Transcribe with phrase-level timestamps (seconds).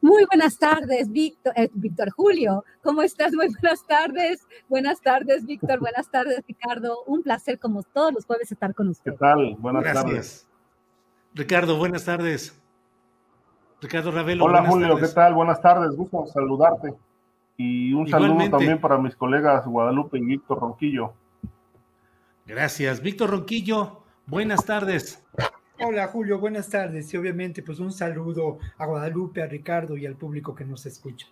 [0.00, 2.64] Muy buenas tardes, Víctor, eh, Víctor Julio.
[2.82, 3.32] ¿Cómo estás?
[3.32, 4.46] Muy buenas tardes.
[4.68, 5.80] Buenas tardes, Víctor.
[5.80, 7.02] Buenas tardes, Ricardo.
[7.06, 9.10] Un placer, como todos los jueves, estar con usted.
[9.12, 9.56] ¿Qué tal?
[9.58, 10.04] Buenas Gracias.
[10.04, 10.48] tardes.
[11.34, 12.60] Ricardo, buenas tardes.
[13.80, 14.44] Ricardo Ravelo.
[14.44, 14.88] Hola, buenas Julio.
[14.94, 15.08] tardes.
[15.10, 15.34] ¿Qué tal?
[15.34, 15.96] Buenas tardes.
[15.96, 16.94] Gusto saludarte.
[17.56, 18.50] Y un saludo Igualmente.
[18.56, 21.12] también para mis colegas Guadalupe y Víctor Ronquillo.
[22.46, 23.02] Gracias.
[23.02, 25.24] Víctor Ronquillo, buenas tardes.
[25.80, 30.16] Hola Julio, buenas tardes y obviamente pues un saludo a Guadalupe, a Ricardo y al
[30.16, 31.28] público que nos escucha.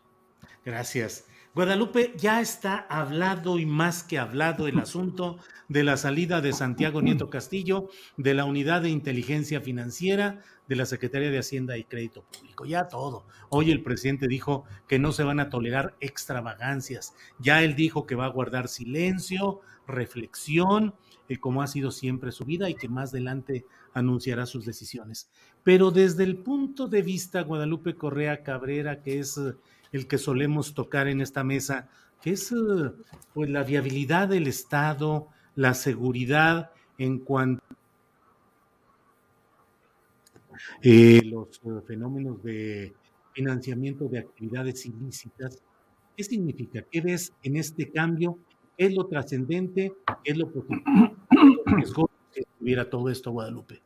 [0.64, 1.26] Gracias.
[1.56, 5.38] Guadalupe, ya está hablado y más que hablado el asunto
[5.70, 10.84] de la salida de Santiago Nieto Castillo de la Unidad de Inteligencia Financiera de la
[10.84, 12.66] Secretaría de Hacienda y Crédito Público.
[12.66, 13.24] Ya todo.
[13.48, 17.14] Hoy el presidente dijo que no se van a tolerar extravagancias.
[17.38, 20.94] Ya él dijo que va a guardar silencio, reflexión,
[21.30, 23.64] eh, como ha sido siempre su vida y que más adelante
[23.94, 25.30] anunciará sus decisiones.
[25.64, 29.40] Pero desde el punto de vista Guadalupe Correa Cabrera, que es
[29.92, 31.88] el que solemos tocar en esta mesa,
[32.22, 32.56] que es eh,
[33.34, 37.62] pues la viabilidad del Estado, la seguridad en cuanto
[40.82, 42.94] eh, los eh, fenómenos de
[43.32, 45.62] financiamiento de actividades ilícitas.
[46.16, 46.82] ¿Qué significa?
[46.90, 48.38] ¿Qué ves en este cambio?
[48.76, 49.92] ¿Qué es lo trascendente?
[50.24, 51.14] ¿Qué es lo positivo?
[51.30, 51.92] ¿Qué es
[52.32, 53.85] que tuviera todo esto, Guadalupe?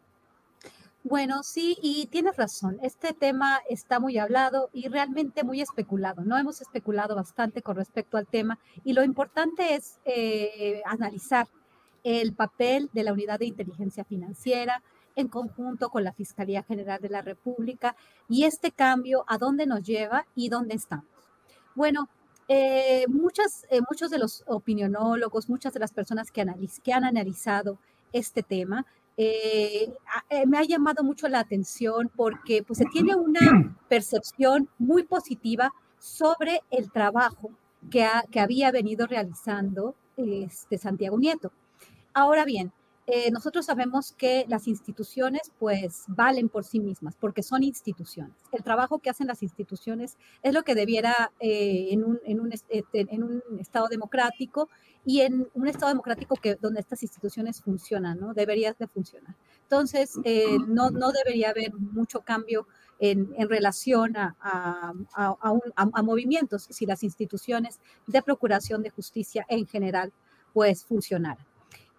[1.02, 2.78] Bueno, sí, y tienes razón.
[2.82, 6.22] Este tema está muy hablado y realmente muy especulado.
[6.22, 11.48] No hemos especulado bastante con respecto al tema y lo importante es eh, analizar
[12.04, 14.82] el papel de la Unidad de Inteligencia Financiera
[15.16, 17.96] en conjunto con la Fiscalía General de la República
[18.28, 21.06] y este cambio a dónde nos lleva y dónde estamos.
[21.74, 22.10] Bueno,
[22.48, 26.42] eh, eh, muchos de los opinionólogos, muchas de las personas que
[26.92, 27.78] han analizado
[28.12, 28.84] este tema,
[29.22, 29.92] eh,
[30.30, 33.40] eh, me ha llamado mucho la atención porque pues, se tiene una
[33.88, 37.50] percepción muy positiva sobre el trabajo
[37.90, 41.52] que, ha- que había venido realizando este, Santiago Nieto.
[42.14, 42.72] Ahora bien,
[43.06, 48.36] eh, nosotros sabemos que las instituciones pues valen por sí mismas porque son instituciones.
[48.52, 52.52] El trabajo que hacen las instituciones es lo que debiera eh, en, un, en, un,
[52.52, 54.68] est- este, en un Estado democrático
[55.04, 58.32] y en un Estado democrático que, donde estas instituciones funcionan, ¿no?
[58.34, 59.34] Deberían de funcionar.
[59.62, 62.66] Entonces, eh, no, no debería haber mucho cambio
[63.00, 68.90] en, en relación a, a, a- un- a movimientos si las instituciones de procuración de
[68.90, 70.12] justicia en general
[70.52, 71.44] pues funcionaran.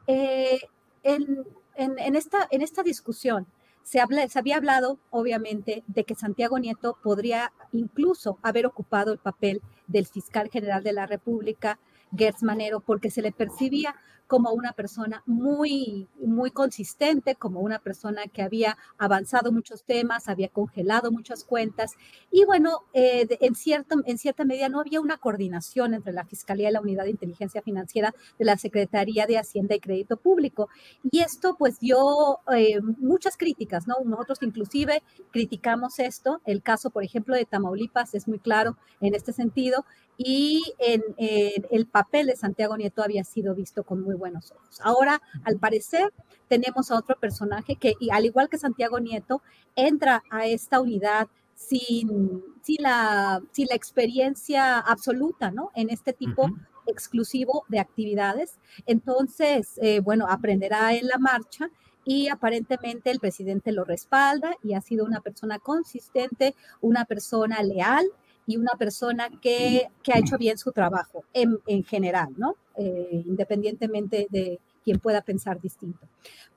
[0.08, 0.60] Eh,
[1.04, 1.44] en,
[1.76, 3.48] en- esta, en esta discusión
[3.84, 9.20] se, habla- se había hablado, obviamente, de que Santiago Nieto podría incluso haber ocupado el
[9.20, 11.80] papel del fiscal general de la República,
[12.16, 13.96] Gertz Manero, porque se le percibía
[14.32, 20.48] como una persona muy, muy consistente, como una persona que había avanzado muchos temas, había
[20.48, 21.92] congelado muchas cuentas
[22.32, 26.70] y bueno, eh, en, cierto, en cierta medida no había una coordinación entre la Fiscalía
[26.70, 30.70] y la Unidad de Inteligencia Financiera de la Secretaría de Hacienda y Crédito Público.
[31.12, 33.96] Y esto pues dio eh, muchas críticas, ¿no?
[34.06, 39.34] Nosotros inclusive criticamos esto, el caso por ejemplo de Tamaulipas es muy claro en este
[39.34, 39.84] sentido
[40.18, 44.80] y en, en el papel de Santiago Nieto había sido visto con muy buenos ojos.
[44.82, 46.14] Ahora, al parecer,
[46.48, 49.42] tenemos a otro personaje que, y al igual que Santiago Nieto,
[49.76, 55.72] entra a esta unidad sin, sin, la, sin la experiencia absoluta, ¿no?
[55.76, 56.50] En este tipo
[56.88, 58.60] exclusivo de actividades.
[58.86, 61.70] Entonces, eh, bueno, aprenderá en la marcha
[62.04, 68.06] y aparentemente el presidente lo respalda y ha sido una persona consistente, una persona leal
[68.52, 72.56] y una persona que, ha hecho bien su trabajo en, general, ¿no?
[72.76, 76.06] Eh, independientemente de quien pueda pensar distinto.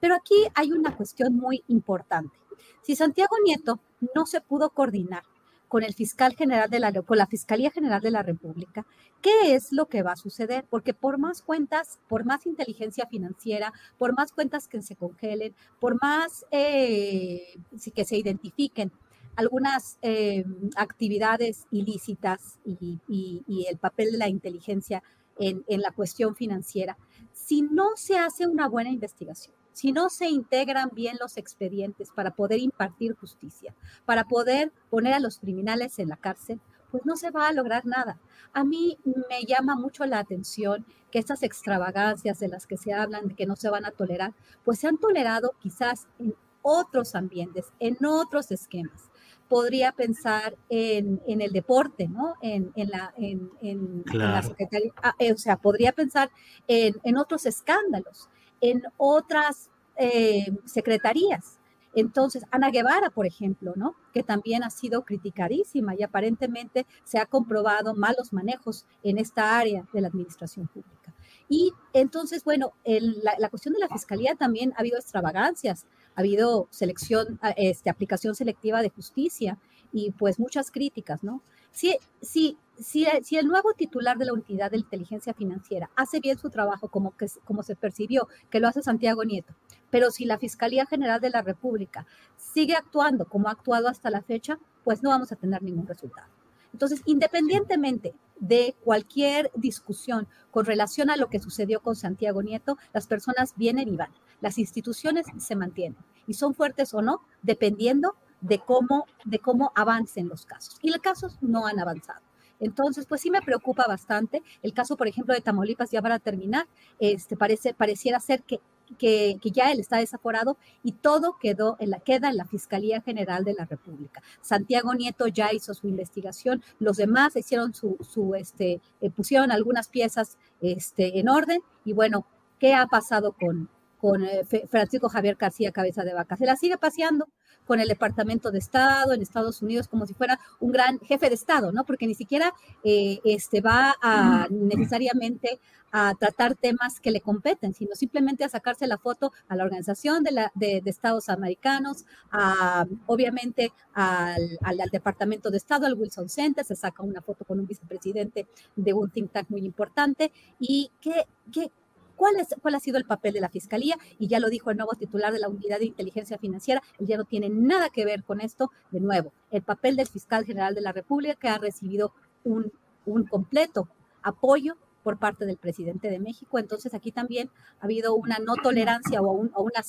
[0.01, 2.37] Pero aquí hay una cuestión muy importante.
[2.83, 3.79] Si Santiago Nieto
[4.15, 5.23] no se pudo coordinar
[5.69, 8.85] con el fiscal general de la con la Fiscalía General de la República,
[9.23, 10.65] ¿qué es lo que va a suceder?
[10.69, 16.01] Porque por más cuentas, por más inteligencia financiera, por más cuentas que se congelen, por
[16.03, 17.57] más eh,
[17.95, 18.91] que se identifiquen
[19.37, 20.45] algunas eh,
[20.77, 25.03] actividades ilícitas y, el papel de la inteligencia
[25.39, 26.97] en, en la cuestión financiera,
[27.33, 32.31] si no se hace una buena investigación, si no se integran bien los expedientes para
[32.31, 36.61] poder impartir justicia, para poder poner a los criminales en la cárcel,
[36.95, 38.21] pues no se va a lograr nada.
[38.53, 43.31] A mí me llama mucho la atención que estas extravagancias de las que se hablan,
[43.31, 44.33] que no se van a tolerar,
[44.65, 49.11] pues se han tolerado quizás en otros ambientes, en otros esquemas.
[49.55, 52.35] Podría pensar en, el deporte, ¿no?
[52.43, 56.31] En, la, en, la Secretaría, ah, eh, o sea, podría pensar
[56.67, 58.29] en otros escándalos
[58.65, 61.59] en otras eh, secretarías.
[61.95, 63.95] Entonces, Ana Guevara, por ejemplo, ¿no?
[64.13, 69.87] Que también ha sido criticadísima y aparentemente se ha comprobado malos manejos en esta área
[69.93, 71.15] de la administración pública.
[71.49, 75.87] Y entonces, bueno, la, la, cuestión de la fiscalía también ha habido extravagancias,
[76.17, 79.59] ha habido selección, este, aplicación selectiva de justicia
[79.93, 81.43] y pues muchas críticas, ¿no?
[81.71, 83.07] Sí, sí, si,
[83.37, 87.27] el nuevo titular de la unidad de inteligencia financiera hace bien su trabajo como, que,
[87.45, 89.55] como se percibió que lo hace Santiago Nieto,
[89.91, 92.07] pero si la Fiscalía General de la República
[92.37, 96.29] sigue actuando como ha actuado hasta la fecha, pues no vamos a tener ningún resultado.
[96.73, 98.15] Entonces, independientemente
[98.47, 103.89] de cualquier discusión con relación a lo que sucedió con Santiago Nieto, las personas vienen
[103.89, 109.39] y van, las instituciones se mantienen y son fuertes o no, dependiendo de cómo, de
[109.39, 110.79] cómo avancen los casos.
[110.83, 112.21] Y los casos no han avanzado.
[112.61, 114.43] Entonces, pues sí me preocupa bastante.
[114.63, 116.67] El caso, por ejemplo, de Tamaulipas, ya para terminar,
[116.99, 118.61] este, parece, pareciera ser que,
[118.99, 123.45] que, ya él está desaforado y todo quedó en la, queda en la Fiscalía General
[123.45, 124.23] de la República.
[124.41, 129.89] Santiago Nieto ya hizo su investigación, los demás hicieron su, su este, eh, pusieron algunas
[129.89, 132.27] piezas este, en orden y bueno,
[132.59, 133.69] ¿qué ha pasado con,
[134.05, 136.37] con eh, Francisco Javier García Cabeza de Vaca?
[136.37, 137.27] Se la sigue paseando
[137.65, 141.35] con el Departamento de Estado en Estados Unidos como si fuera un gran jefe de
[141.35, 141.85] Estado, ¿no?
[141.85, 142.53] Porque ni siquiera
[142.85, 145.59] eh, este, va a necesariamente
[145.91, 150.23] a tratar temas que le competen, sino simplemente a sacarse la foto a la Organización
[150.23, 156.63] de, la, de, Estados Americanos, a, obviamente al, al, Departamento de Estado, al Wilson Center,
[156.63, 160.31] se saca una foto con un vicepresidente de un think tank muy importante.
[160.59, 161.71] ¿Y qué, qué,
[162.17, 163.97] ¿Cuál, es, ¿Cuál ha sido el papel de la Fiscalía?
[164.19, 167.17] Y ya lo dijo el nuevo titular de la Unidad de Inteligencia Financiera, él ya
[167.17, 168.71] no tiene nada que ver con esto.
[168.91, 172.13] De nuevo, el papel del fiscal general de la República que ha recibido
[172.45, 172.73] un,
[173.07, 173.89] un completo
[174.23, 176.59] apoyo por parte del presidente de México.
[176.59, 177.51] Entonces aquí también
[177.81, 179.85] ha habido una no tolerancia o, una,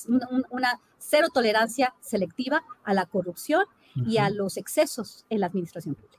[0.50, 3.64] una, cero tolerancia selectiva a la corrupción
[4.06, 6.18] y a los excesos en la administración pública.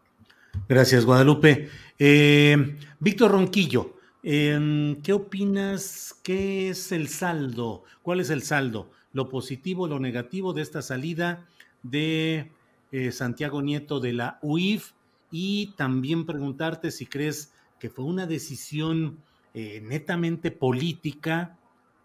[0.67, 1.69] Gracias, Guadalupe.
[1.99, 3.96] Eh, Víctor Ronquillo,
[4.29, 6.13] Em, ¿Qué opinas?
[6.21, 7.85] ¿Qué es el saldo?
[8.01, 8.91] ¿Cuál es el saldo?
[9.13, 11.47] ¿Lo positivo, lo negativo de esta salida
[11.81, 12.51] de
[12.91, 14.91] eh, Santiago Nieto de la UIF?
[15.31, 21.57] Y también preguntarte si crees que fue una decisión eh, netamente política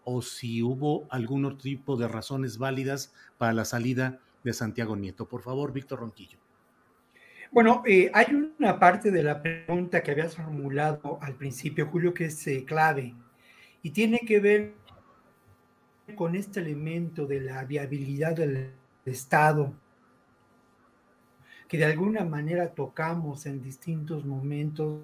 [0.05, 5.27] o si hubo algún otro tipo de razones válidas para la salida de Santiago Nieto.
[5.27, 6.37] Por favor, Víctor Ronquillo.
[7.53, 8.25] Bueno, eh, hay
[8.63, 13.13] una parte de la pregunta que habías formulado al principio, Julio, que es eh, clave
[13.81, 14.73] y tiene que ver
[16.15, 18.71] con este elemento de la viabilidad del
[19.05, 19.73] Estado
[21.67, 25.01] que de alguna manera tocamos en distintos momentos.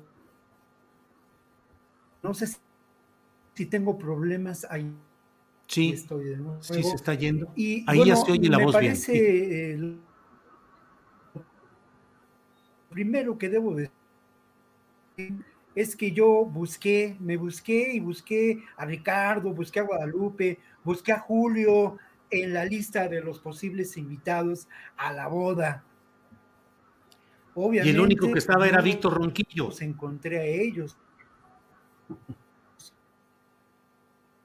[2.23, 2.47] No sé
[3.55, 4.89] si tengo problemas ahí.
[5.67, 6.63] Sí, estoy de nuevo.
[6.63, 7.51] sí se está yendo.
[7.57, 10.08] Y, ahí ya se oye la voz parece, bien
[12.89, 13.91] primero que debo decir
[15.75, 21.19] es que yo busqué, me busqué y busqué a Ricardo, busqué a Guadalupe, busqué a
[21.19, 21.97] Julio
[22.31, 24.67] en la lista de los posibles invitados
[24.97, 25.83] a la boda.
[27.55, 29.65] Obviamente, y el único que estaba era Víctor Ronquillo.
[29.65, 30.97] Los encontré a ellos.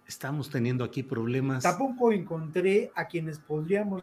[0.06, 1.62] Estamos teniendo aquí problemas.
[1.62, 4.02] Tampoco encontré a quienes podríamos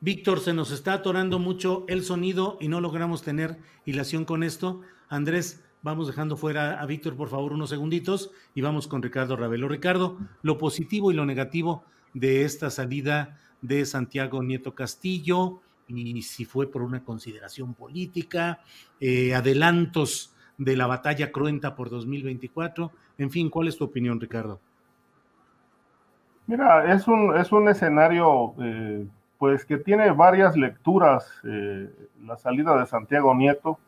[0.00, 4.82] Víctor, se nos está atorando mucho el sonido y no logramos tener hilación con esto.
[5.08, 9.66] Andrés, vamos dejando fuera a Víctor, por favor, unos segunditos y vamos con Ricardo Ravelo.
[9.68, 16.44] Ricardo, lo positivo y lo negativo de esta salida de Santiago Nieto Castillo y si
[16.44, 18.60] fue por una consideración política,
[19.00, 22.92] eh, adelantos de la batalla cruenta por 2024.
[23.18, 24.60] En fin, ¿cuál es tu opinión, Ricardo?
[26.46, 29.06] Mira, es un, es un escenario eh,
[29.38, 31.26] pues que tiene varias lecturas.
[31.44, 31.90] Eh,
[32.22, 33.78] la salida de Santiago Nieto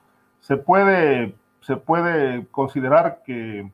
[0.40, 3.70] se puede, se puede considerar que,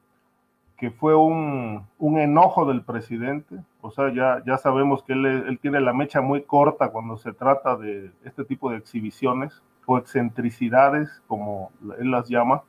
[0.76, 3.56] que fue un, un, enojo del presidente.
[3.82, 7.32] O sea, ya, ya sabemos que él, él, tiene la mecha muy corta cuando se
[7.32, 11.70] trata de este tipo de exhibiciones o excentricidades, como
[12.00, 12.62] él las llama.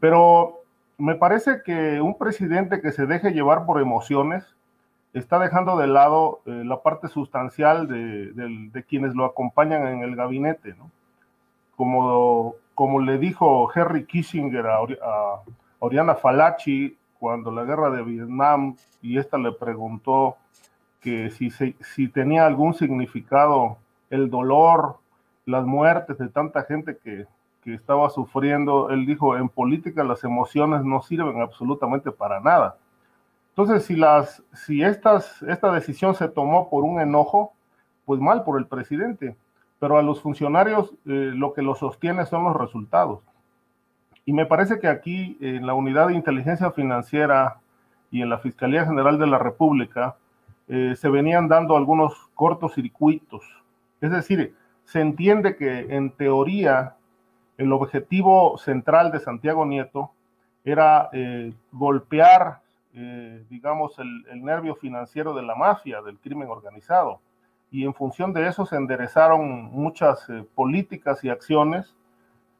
[0.00, 0.62] Pero
[0.98, 4.56] me parece que un presidente que se deje llevar por emociones
[5.12, 10.74] está dejando de lado eh, la parte sustancial de, quienes lo acompañan en el gabinete,
[10.74, 10.90] ¿no?
[11.76, 14.78] Como, como le dijo Henry Kissinger a,
[15.78, 20.36] Oriana Falachi cuando la guerra de Vietnam y esta le preguntó
[21.00, 23.78] que si, si tenía algún significado
[24.10, 24.98] el dolor,
[25.46, 27.26] las muertes de tanta gente que,
[27.62, 32.76] que estaba sufriendo, él dijo, en política las emociones no sirven absolutamente para nada.
[33.56, 33.84] Entonces,
[34.54, 37.52] si, estas, esta decisión se tomó por un enojo,
[38.06, 39.36] pues mal por el presidente,
[39.78, 43.20] pero a los funcionarios eh, lo que lo sostiene son los resultados.
[44.24, 47.58] Y me parece que aquí en la unidad de inteligencia financiera
[48.10, 50.16] y en la Fiscalía General de la República
[50.68, 53.42] eh, se venían dando algunos cortocircuitos.
[54.00, 54.54] Es decir,
[54.84, 56.94] se entiende que en teoría
[57.58, 60.10] el objetivo central de Santiago Nieto
[60.64, 62.60] era eh, golpear,
[62.94, 67.20] eh, digamos, el, el, nervio financiero de la mafia, del crimen organizado.
[67.70, 71.96] Y en función de eso se enderezaron muchas eh, políticas y acciones,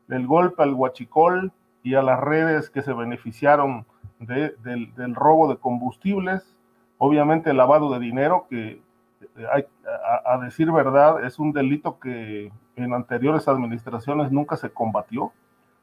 [0.09, 3.85] del golpe al huachicol y a las redes que se beneficiaron
[4.21, 6.57] de, del, del, robo de combustibles,
[6.97, 8.81] obviamente el lavado de dinero, que
[9.53, 9.67] hay,
[10.25, 15.33] a, a decir verdad es un delito que en anteriores administraciones nunca se combatió.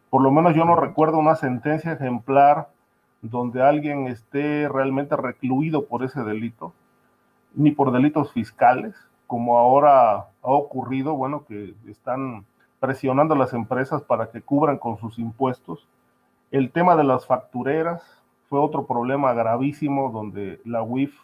[0.10, 2.70] Por lo menos yo no recuerdo una sentencia ejemplar
[3.22, 6.74] donde alguien esté realmente recluido por ese delito,
[7.56, 8.96] ni por delitos fiscales,
[9.28, 12.46] como ahora ha ocurrido, bueno, que están
[12.80, 15.88] presionando a las empresas para que cubran con sus impuestos.
[16.52, 18.02] El tema de las factureras
[18.48, 21.16] fue otro problema gravísimo donde la UIF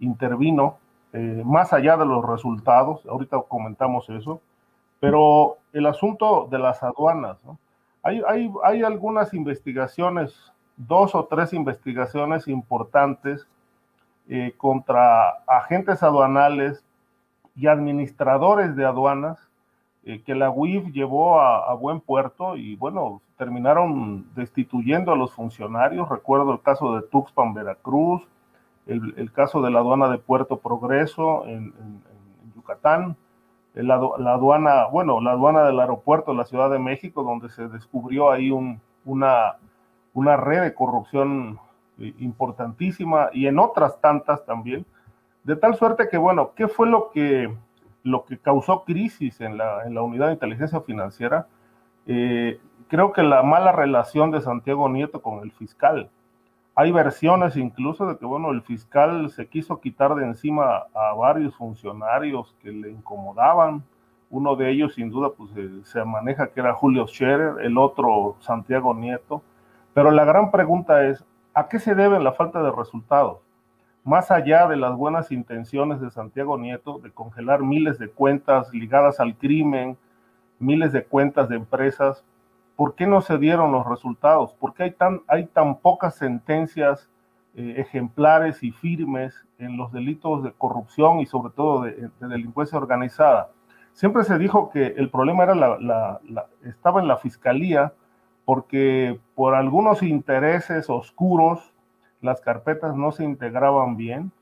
[0.00, 0.78] intervino
[1.12, 4.40] eh, más allá de los resultados, ahorita comentamos eso,
[4.98, 7.56] pero el asunto de las aduanas, ¿no?
[8.02, 13.46] hay, hay, hay, algunas investigaciones, dos o tres investigaciones importantes
[14.28, 16.84] eh, contra agentes aduanales
[17.56, 19.38] y administradores de aduanas
[20.04, 26.08] eh, que la UIF llevó a, buen puerto y bueno, terminaron destituyendo a los funcionarios.
[26.08, 28.22] Recuerdo el caso de Tuxpan, Veracruz,
[28.86, 32.02] el, el caso de la aduana de Puerto Progreso en, en,
[32.42, 33.16] en Yucatán,
[33.74, 37.68] la, la, aduana, bueno, la aduana del aeropuerto de la Ciudad de México, donde se
[37.68, 39.56] descubrió ahí un, una,
[40.14, 41.58] una red de corrupción
[41.98, 44.86] importantísima y en otras tantas también,
[45.44, 47.54] de tal suerte que, bueno, ¿qué fue lo que,
[48.02, 51.46] lo que causó crisis en la, en la unidad de inteligencia financiera?
[52.06, 56.10] Eh, creo que la mala relación de Santiago Nieto con el fiscal.
[56.76, 61.54] Hay versiones incluso de que, bueno, el fiscal se quiso quitar de encima a varios
[61.54, 63.84] funcionarios que le incomodaban.
[64.30, 65.50] Uno de ellos, sin duda, pues
[65.86, 69.42] se maneja que era Julio Scherer, el otro Santiago Nieto.
[69.94, 71.24] Pero la gran pregunta es,
[71.54, 73.38] ¿a qué se debe la falta de resultados?
[74.02, 79.20] Más allá de las buenas intenciones de Santiago Nieto de congelar miles de cuentas ligadas
[79.20, 79.96] al crimen,
[80.58, 82.24] miles de cuentas de empresas,
[82.76, 84.52] ¿por qué no se dieron los resultados?
[84.54, 87.08] ¿Por qué hay tan, hay tan pocas sentencias
[87.54, 92.76] eh, ejemplares y firmes en los delitos de corrupción y sobre todo de, de delincuencia
[92.76, 93.50] organizada?
[93.94, 96.18] Siempre se dijo que el problema era la,
[96.64, 97.92] estaba en la fiscalía
[98.44, 101.72] porque por algunos intereses oscuros
[102.20, 104.32] las carpetas no se integraban bien,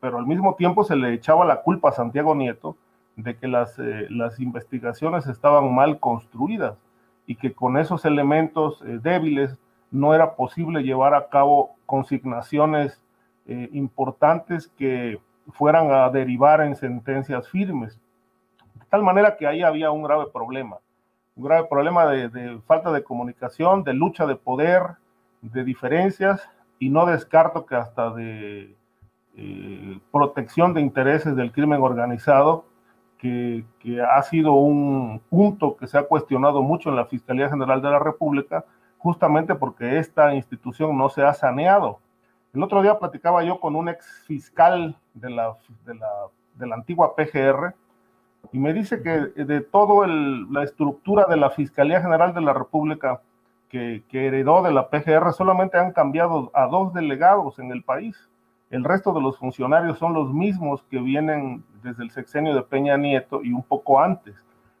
[0.00, 2.76] pero al mismo tiempo se le echaba la culpa a Santiago Nieto
[3.16, 6.76] de que las, eh, las investigaciones estaban mal construidas
[7.26, 9.58] y que con esos elementos eh, débiles
[9.90, 13.00] no era posible llevar a cabo consignaciones
[13.46, 15.20] eh, importantes que
[15.52, 18.00] fueran a derivar en sentencias firmes.
[18.74, 20.78] De tal manera que ahí había un grave problema,
[21.36, 24.82] un grave problema de, falta de comunicación, de lucha de poder,
[25.42, 26.48] de diferencias,
[26.78, 28.76] y no descarto que hasta de
[29.36, 32.66] eh, protección de intereses del crimen organizado,
[33.18, 33.64] que,
[34.06, 37.98] ha sido un punto que se ha cuestionado mucho en la Fiscalía General de la
[37.98, 38.66] República,
[38.98, 42.00] justamente porque esta institución no se ha saneado.
[42.52, 46.08] El otro día platicaba yo con un ex fiscal de la, de la,
[46.54, 47.74] de la antigua PGR
[48.52, 53.20] y me dice que de toda la estructura de la Fiscalía General de la República
[53.68, 58.28] que, heredó de la PGR solamente han cambiado a dos delegados en el país
[58.74, 62.96] el resto de los funcionarios son los mismos que vienen desde el sexenio de Peña
[62.96, 64.34] Nieto y un poco antes.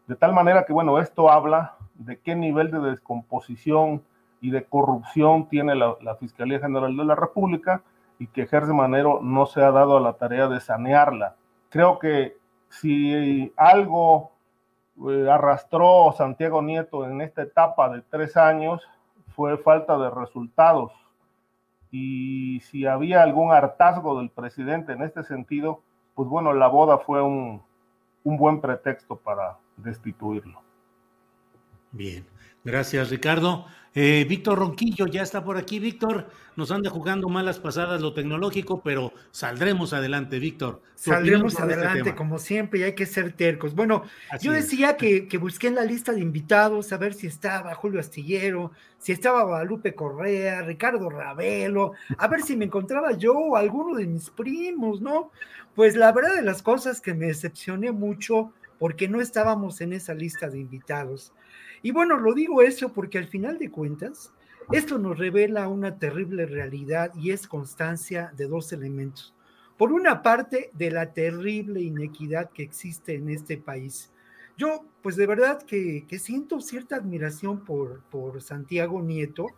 [0.08, 4.02] De tal manera que, bueno, esto habla de qué nivel de descomposición
[4.40, 7.82] y de corrupción tiene la, Fiscalía General de la República
[8.18, 11.36] y que Ejerce Manero no se ha dado a la tarea de sanearla.
[11.68, 12.36] Creo que
[12.80, 14.32] si algo
[15.08, 18.82] eh, arrastró Santiago Nieto en esta etapa de tres años
[19.34, 20.92] fue falta de resultados
[21.90, 25.80] y si había algún hartazgo del presidente en este sentido,
[26.14, 27.62] pues bueno, la boda fue un,
[28.24, 30.60] un buen pretexto para destituirlo.
[31.92, 32.26] Bien,
[32.64, 33.66] gracias Ricardo.
[33.96, 35.78] Eh, Víctor Ronquillo ya está por aquí.
[35.78, 40.82] Víctor, nos anda jugando malas pasadas lo tecnológico, pero saldremos adelante, Víctor.
[40.96, 43.76] Saldremos este adelante, como siempre, y hay que ser tercos.
[43.76, 44.02] Bueno,
[44.40, 48.00] yo decía que, que, busqué en la lista de invitados a ver si estaba Julio
[48.00, 53.96] Astillero, si estaba Guadalupe Correa, Ricardo Ravelo, a ver si me encontraba yo o alguno
[53.96, 55.30] de mis primos, ¿no?
[55.76, 60.14] Pues la verdad de las cosas que me decepcioné mucho porque no estábamos en esa
[60.14, 61.32] lista de invitados.
[61.84, 64.32] Y bueno, lo digo eso porque al final de cuentas,
[64.72, 69.34] esto nos revela una terrible realidad y es constancia de dos elementos.
[69.76, 74.10] Por una parte, de la terrible inequidad que existe en este país.
[74.56, 79.48] Yo, pues de verdad que, siento cierta admiración por, por Santiago Nieto,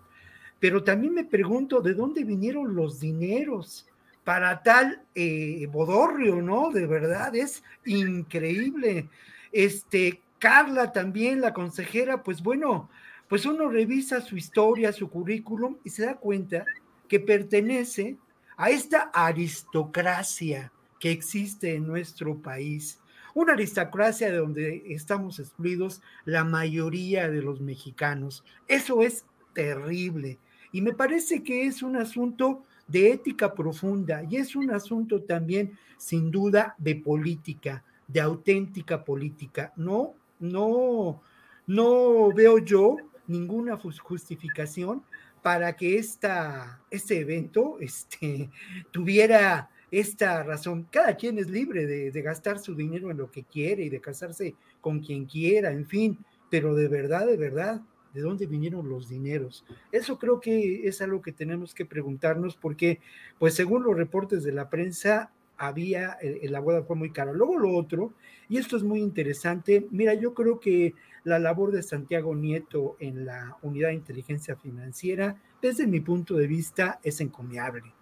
[0.58, 3.86] pero también me pregunto de dónde vinieron los dineros
[4.24, 6.72] para tal eh, bodorrio, ¿no?
[6.72, 9.08] De verdad, es increíble.
[9.52, 12.90] Este, Carla también, la consejera, pues bueno,
[13.28, 16.64] pues uno revisa su historia, su currículum y se da cuenta
[17.08, 18.16] que pertenece
[18.56, 23.00] a esta aristocracia que existe en nuestro país.
[23.34, 28.44] Una aristocracia de donde estamos excluidos la mayoría de los mexicanos.
[28.66, 30.38] Eso es terrible.
[30.72, 35.78] Y me parece que es un asunto de ética profunda y es un asunto también,
[35.98, 39.72] sin duda, de política, de auténtica política.
[39.76, 41.22] No no,
[41.66, 42.96] no veo yo
[43.26, 45.02] ninguna justificación
[45.42, 48.50] para que esta, este evento este,
[48.90, 50.86] tuviera esta razón.
[50.90, 54.00] Cada quien es libre de, de, gastar su dinero en lo que quiere y de
[54.00, 56.18] casarse con quien quiera, en fin,
[56.50, 59.64] pero de verdad, de verdad, ¿de dónde vinieron los dineros?
[59.92, 63.00] Eso creo que es algo que tenemos que preguntarnos porque,
[63.38, 67.32] pues según los reportes de la prensa, había, eh, la boda fue muy cara.
[67.32, 68.12] Luego lo otro,
[68.48, 73.26] y esto es muy interesante, mira, yo creo que la labor de Santiago Nieto en
[73.26, 77.92] la unidad de inteligencia financiera, desde mi punto de vista, es encomiable.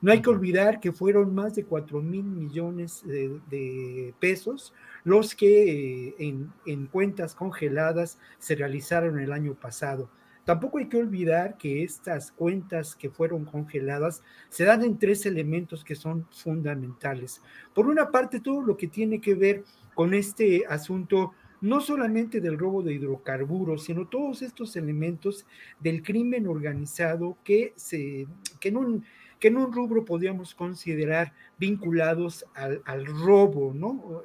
[0.00, 6.08] No hay que olvidar que fueron más de 4 mil millones de, pesos los que
[6.08, 10.10] eh, en, en cuentas congeladas se realizaron el año pasado.
[10.44, 15.84] Tampoco hay que olvidar que estas cuentas que fueron congeladas se dan en tres elementos
[15.84, 17.40] que son fundamentales.
[17.74, 22.58] Por una parte, todo lo que tiene que ver con este asunto no solamente del
[22.58, 25.46] robo de hidrocarburos, sino todos estos elementos
[25.78, 28.26] del crimen organizado que, se,
[28.58, 29.04] que, en, un,
[29.38, 34.22] que en un rubro podríamos considerar vinculados al, robo, ¿no?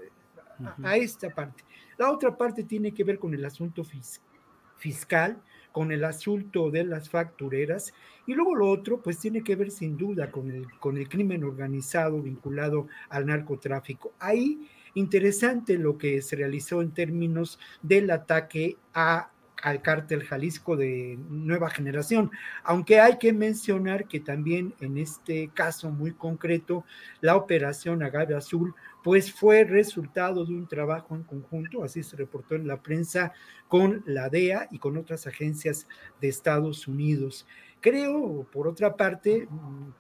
[0.84, 1.64] A, esta parte.
[2.00, 3.84] La otra parte tiene que ver con el asunto
[4.78, 5.40] fiscal,
[5.78, 7.94] con el asunto de las factureras
[8.26, 11.44] y luego lo otro pues tiene que ver sin duda con el, con el crimen
[11.44, 14.12] organizado vinculado al narcotráfico.
[14.18, 19.30] Ahí interesante lo que se realizó en términos del ataque a
[19.62, 22.32] al cártel Jalisco de nueva generación,
[22.64, 26.86] aunque hay que mencionar que también en este caso muy concreto,
[27.22, 28.76] la operación Agave Azul,
[29.08, 33.32] pues fue resultado de un trabajo en conjunto, así se reportó en la prensa,
[33.70, 35.88] con la DEA y con otras agencias
[36.20, 37.48] de Estados Unidos.
[37.80, 39.48] Creo, por otra parte,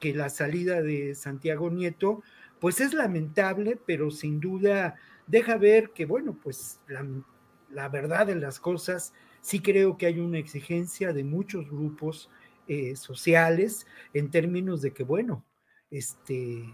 [0.01, 2.21] que la salida de Santiago Nieto,
[2.59, 7.07] pues es lamentable, pero sin duda deja ver que, bueno, pues la,
[7.71, 12.29] la verdad de las cosas sí creo que hay una exigencia de muchos grupos
[12.67, 15.45] eh, sociales en términos de que, bueno,
[15.91, 16.65] este,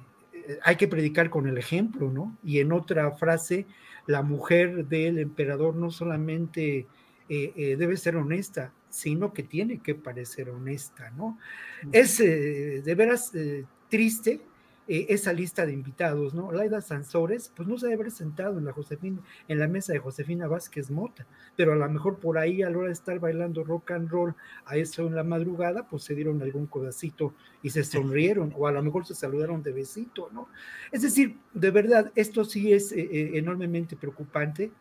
[0.64, 2.38] hay que predicar con el ejemplo, ¿no?
[2.44, 3.66] Y en otra frase,
[4.08, 6.88] la mujer del emperador no solamente
[7.30, 11.38] eh, debe ser honesta, sino que tiene que parecer honesta, ¿no?
[11.92, 13.32] Es de veras
[13.90, 14.42] triste
[14.88, 16.52] eh, esa lista de invitados, ¿no?
[16.52, 20.00] Laida Sansores, pues no se debe haber sentado en la Josefina, en la mesa de
[20.00, 23.64] Josefina Vázquez Mota, pero a lo mejor por ahí a la hora de estar bailando
[23.64, 27.86] rock and roll a eso en la madrugada, pues se dieron algún codacito y se
[27.86, 30.50] sonrieron, o a lo mejor se saludaron de besito, ¿no?
[30.92, 34.72] Es decir, de verdad, esto sí es eh, eh, enormemente preocupante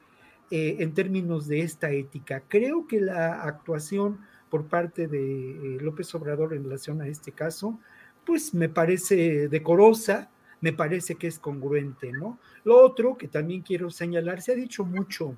[0.54, 2.42] en términos de esta ética.
[2.46, 4.18] Creo que la actuación
[4.50, 7.80] por parte de López Obrador en relación a este caso,
[8.24, 10.30] pues me parece decorosa,
[10.60, 12.38] me parece que es congruente, ¿no?
[12.64, 15.36] Lo otro que también quiero señalar, se ha dicho mucho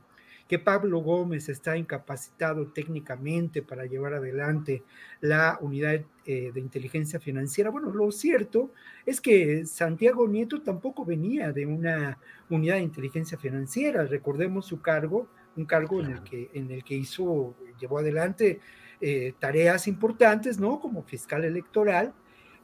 [0.48, 4.82] que Pablo Gómez está incapacitado técnicamente para llevar adelante
[5.20, 7.70] la unidad eh, de inteligencia financiera.
[7.70, 8.72] Bueno, lo cierto
[9.06, 12.18] es que Santiago Nieto tampoco venía de una
[12.50, 14.04] unidad de inteligencia financiera.
[14.04, 18.60] Recordemos su cargo, un cargo en el que, en el que hizo, llevó adelante
[19.00, 20.78] eh, tareas importantes, ¿no?
[20.78, 22.12] Como fiscal electoral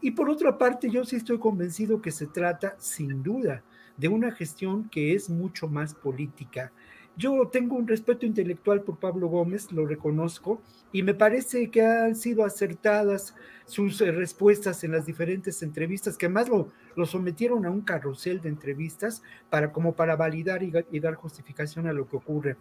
[0.01, 3.63] y por otra parte, yo sí estoy convencido que se trata, sin duda,
[3.97, 6.73] de una gestión que es mucho más política.
[7.17, 12.17] Yo tengo un respeto intelectual por Pablo Gómez, lo reconozco, y me parece que han
[12.17, 13.35] sido acertadas
[13.67, 18.41] sus eh, respuestas en las diferentes entrevistas, que además lo, lo sometieron a un carrusel
[18.41, 22.57] de entrevistas para, como para validar y, y dar justificación a lo que ocurre.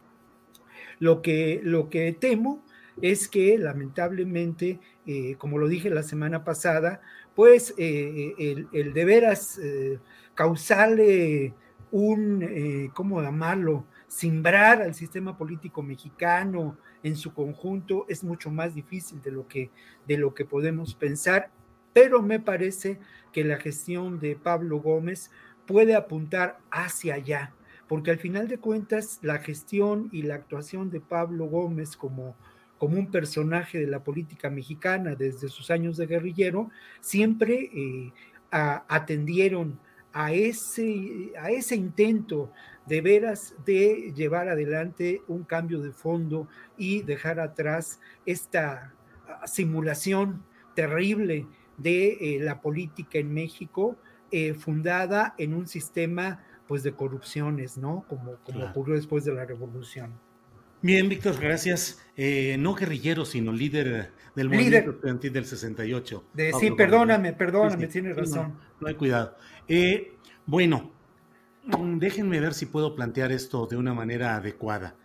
[1.00, 2.62] Lo que, lo que temo
[3.02, 7.02] es que lamentablemente, eh, como lo dije la semana pasada,
[7.40, 9.98] pues eh, el, el, de veras eh,
[10.36, 11.54] causarle
[11.90, 13.86] un, eh, ¿cómo llamarlo?
[14.10, 19.72] Simbrar al sistema político mexicano en su conjunto es mucho más difícil de lo que,
[20.06, 21.50] de lo que podemos pensar,
[21.94, 23.00] pero me parece
[23.32, 25.32] que la gestión de Pablo Gómez
[25.66, 27.54] puede apuntar hacia allá,
[27.88, 32.36] porque al final de cuentas la gestión y la actuación de Pablo Gómez como
[32.80, 38.14] como un personaje de la política mexicana desde sus años de guerrillero, siempre eh,
[38.52, 39.78] a, atendieron
[40.14, 42.52] a ese, a ese intento
[42.88, 48.94] de veras de llevar adelante un cambio de fondo y dejar atrás esta
[49.28, 51.46] ah, simulación terrible
[51.78, 53.98] de eh, la política en México,
[54.32, 58.06] eh, fundada en un sistema pues de corrupciones, ¿no?
[58.08, 58.72] Como, como claro.
[58.72, 60.14] ocurrió después de la revolución.
[60.82, 62.02] Bien, Víctor, gracias.
[62.16, 66.24] Eh, no guerrillero, sino líder del movimiento estudiantil del 68.
[66.34, 68.50] De, sí, perdóname, perdóname, sí, sí, tienes razón.
[68.50, 69.36] No, no hay cuidado.
[69.68, 70.14] Eh,
[70.46, 70.92] bueno,
[71.66, 74.96] mm, déjenme ver si puedo plantear esto de una manera adecuada.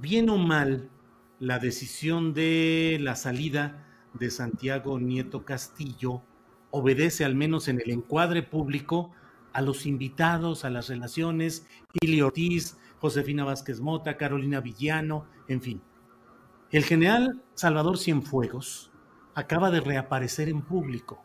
[0.00, 0.90] Bien o mal,
[1.38, 6.22] la decisión de la salida de Santiago Nieto Castillo
[6.70, 9.12] obedece, al menos en el encuadre público,
[9.52, 11.66] a los invitados, a las relaciones,
[12.02, 15.82] Ili Ortiz, Josefina Vázquez Mota, Carolina Villano, en fin.
[16.70, 18.90] El general Salvador Cienfuegos
[19.34, 21.24] acaba de reaparecer en público.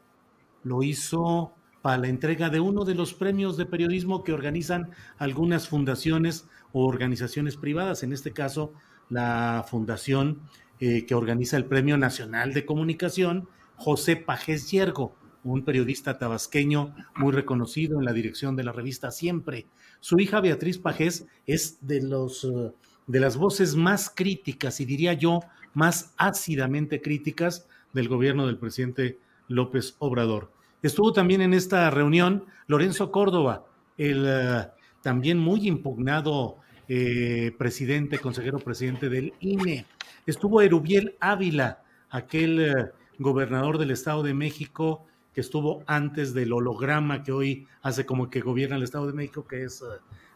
[0.64, 5.68] Lo hizo para la entrega de uno de los premios de periodismo que organizan algunas
[5.68, 8.74] fundaciones o organizaciones privadas, en este caso
[9.10, 10.42] la fundación
[10.80, 17.32] eh, que organiza el Premio Nacional de Comunicación, José Pajés Yergo, un periodista tabasqueño muy
[17.32, 19.66] reconocido en la dirección de la revista Siempre.
[20.00, 22.72] Su hija Beatriz Pajés es de, los, eh,
[23.08, 25.42] de las voces más críticas y diría yo
[25.74, 30.52] más ácidamente críticas del gobierno del presidente López Obrador.
[30.82, 33.66] Estuvo también en esta reunión Lorenzo Córdoba,
[33.98, 39.86] el uh, también muy impugnado eh, presidente, consejero presidente del INE.
[40.26, 47.32] Estuvo Erubiel Ávila, aquel gobernador del Estado de México que estuvo antes del holograma que
[47.32, 49.86] hoy hace como que gobierna el Estado de México, que es uh,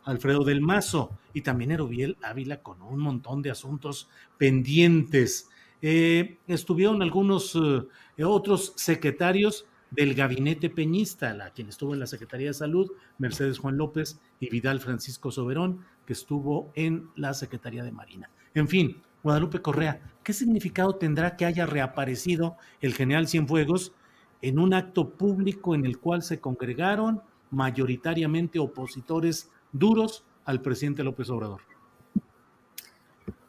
[0.04, 5.50] Alfredo del Mazo, y también Erubiel Ávila con un montón de asuntos pendientes.
[5.82, 7.88] Eh, estuvieron algunos uh,
[8.24, 13.78] otros secretarios del gabinete peñista, la, quien estuvo en la Secretaría de Salud, Mercedes Juan
[13.78, 18.30] López y Vidal Francisco Soberón, que estuvo en la Secretaría de Marina.
[18.54, 23.94] En fin, Guadalupe Correa, ¿qué significado tendrá que haya reaparecido el general Cienfuegos?
[24.42, 27.22] En un acto público en el cual se congregaron
[27.52, 31.62] mayoritariamente opositores duros al presidente López Obrador?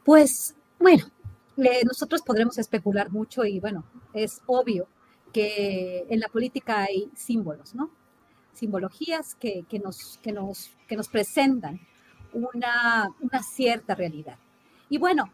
[0.04, 1.04] Pues bueno,
[1.84, 4.88] nosotros podremos especular mucho y bueno, es obvio
[5.32, 7.90] que en la política hay símbolos, ¿no?
[8.52, 11.80] Simbologías que, que, nos, que, nos, que nos presentan
[12.32, 14.38] una, una cierta realidad.
[14.88, 15.30] Y bueno,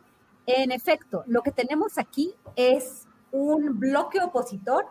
[0.46, 4.86] en efecto, lo que tenemos aquí es un bloque opositor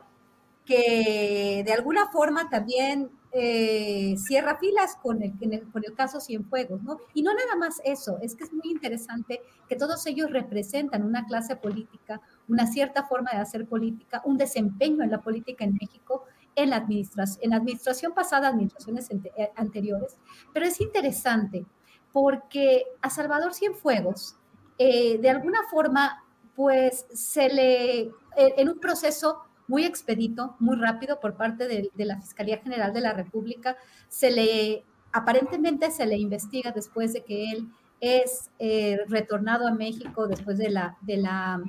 [0.65, 6.83] que de alguna forma también eh, cierra filas con el, el, con el caso Cienfuegos,
[6.83, 6.99] ¿no?
[7.13, 11.25] Y no nada más eso, es que es muy interesante que todos ellos representan una
[11.25, 12.19] clase política,
[12.49, 16.75] una cierta forma de hacer política, un desempeño en la política en México en la
[16.75, 20.17] administración, en administración pasada, administraciones eh, anteriores,
[20.53, 21.65] pero es interesante
[22.11, 24.35] porque a Salvador Cienfuegos,
[24.77, 31.37] eh, de alguna forma, pues se le, en un proceso muy expedito, muy rápido por
[31.37, 33.77] parte de, la Fiscalía General de la República,
[34.09, 40.27] se le, aparentemente se le investiga después de que él es eh, retornado a México
[40.27, 41.63] después de la, de la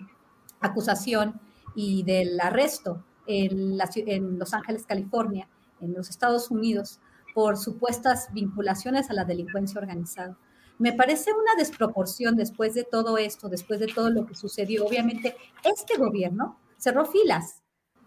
[0.61, 1.41] acusación
[1.77, 5.49] y del arresto en, en Los Ángeles, California,
[5.81, 6.99] en los Estados Unidos,
[7.37, 10.37] por supuestas vinculaciones a la delincuencia organizada.
[10.77, 14.85] Me parece una desproporción después de todo esto, después de todo lo que sucedió.
[14.85, 17.62] Obviamente, este gobierno cerró filas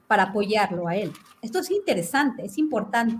[0.08, 1.12] para apoyarlo a él.
[1.41, 3.18] Esto es interesante, es importante,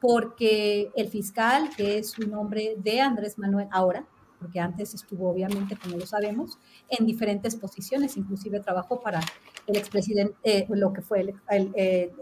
[0.00, 4.06] porque el fiscal, que es un hombre de Andrés Manuel ahora,
[4.38, 6.58] porque antes estuvo, obviamente, como lo sabemos,
[6.90, 9.20] en diferentes posiciones, inclusive trabajó para
[9.66, 12.12] el expresidente, eh, lo que fue, el, eh,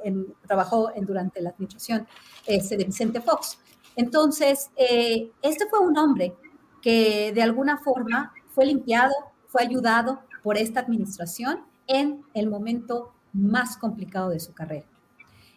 [0.46, 2.06] trabajó en, durante la administración
[2.46, 3.58] este, de Vicente Fox.
[3.96, 6.36] Entonces, eh, este fue un hombre
[6.80, 9.12] que de alguna forma fue limpiado,
[9.48, 14.86] fue ayudado por esta administración en el momento más complicado de su carrera.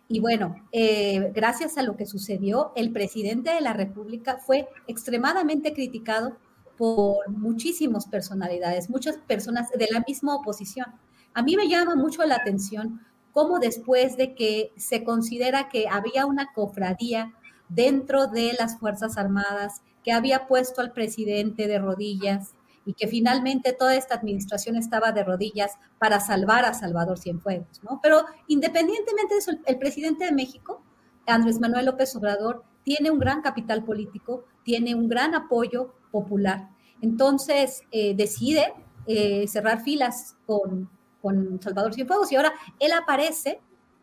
[0.07, 0.55] Y bueno,
[1.33, 6.37] gracias a lo que sucedió, el presidente de la República fue extremadamente criticado
[6.77, 10.87] por muchísimas personalidades, muchas personas de la misma oposición.
[11.33, 16.25] A mí me llama mucho la atención cómo después de que se considera que había
[16.25, 17.33] una cofradía
[17.69, 22.54] dentro de las Fuerzas Armadas que había puesto al presidente de rodillas
[22.85, 27.99] y que finalmente toda esta administración estaba de rodillas para salvar a Salvador Cienfuegos, ¿no?
[28.01, 30.83] Pero independientemente de eso, el presidente de México,
[31.25, 36.69] Andrés Manuel López Obrador, tiene un gran capital político, tiene un gran apoyo popular.
[37.01, 38.73] Entonces eh, decide
[39.07, 40.89] eh, cerrar filas con,
[41.21, 43.59] con Salvador Cienfuegos y ahora él aparece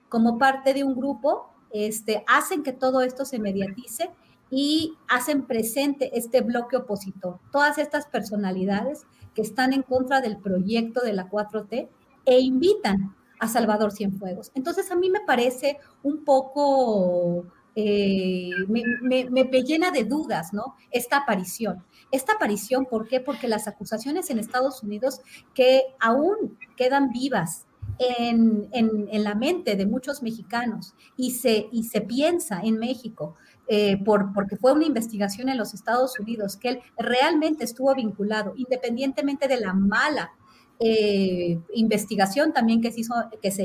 [0.09, 4.11] como parte de un grupo, este, hacen que todo esto se mediatice
[4.55, 11.01] y hacen presente este bloque opositor, todas estas personalidades que están en contra del proyecto
[11.01, 11.89] de la 4T
[12.27, 14.53] e invitan a Salvador Cienfuegos.
[14.55, 20.77] Entonces a mí me parece un poco eh, me, me, llena de dudas, ¿no?
[20.91, 21.83] Esta aparición.
[22.11, 23.21] Esta aparición, ¿por qué?
[23.21, 25.23] Porque las acusaciones en Estados Unidos
[25.55, 27.67] que aún quedan vivas
[27.99, 33.37] en, en, la mente de muchos mexicanos y se, y se piensa en México,
[33.75, 38.53] eh, por, porque fue una investigación en los Estados Unidos, que él realmente estuvo vinculado,
[38.55, 40.31] independientemente de la mala
[40.79, 43.01] eh, investigación también que se,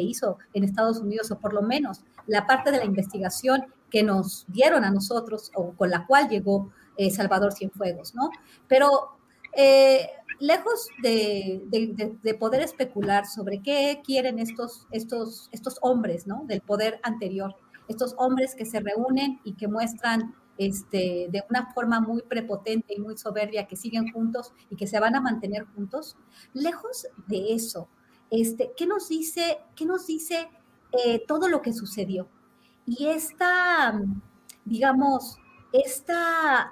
[0.01, 4.45] hizo, en Estados Unidos, o por lo menos la parte de la investigación que nos
[4.47, 8.29] dieron a nosotros o con la cual llegó eh, Salvador Cienfuegos, ¿no?
[8.69, 9.17] Pero
[10.39, 16.43] lejos de, de, poder especular sobre qué quieren estos, estos, estos hombres, ¿no?
[16.45, 17.55] Del poder anterior,
[17.87, 22.99] estos hombres que se reúnen y que muestran este, de una forma muy prepotente y
[22.99, 26.17] muy soberbia que siguen juntos y que se van a mantener juntos.
[26.53, 27.87] Lejos de eso,
[28.31, 30.49] este, ¿qué nos dice, qué nos dice
[30.91, 32.27] eh, todo lo que sucedió?
[32.85, 34.01] Y esta,
[34.65, 35.37] digamos,
[35.73, 36.71] esta,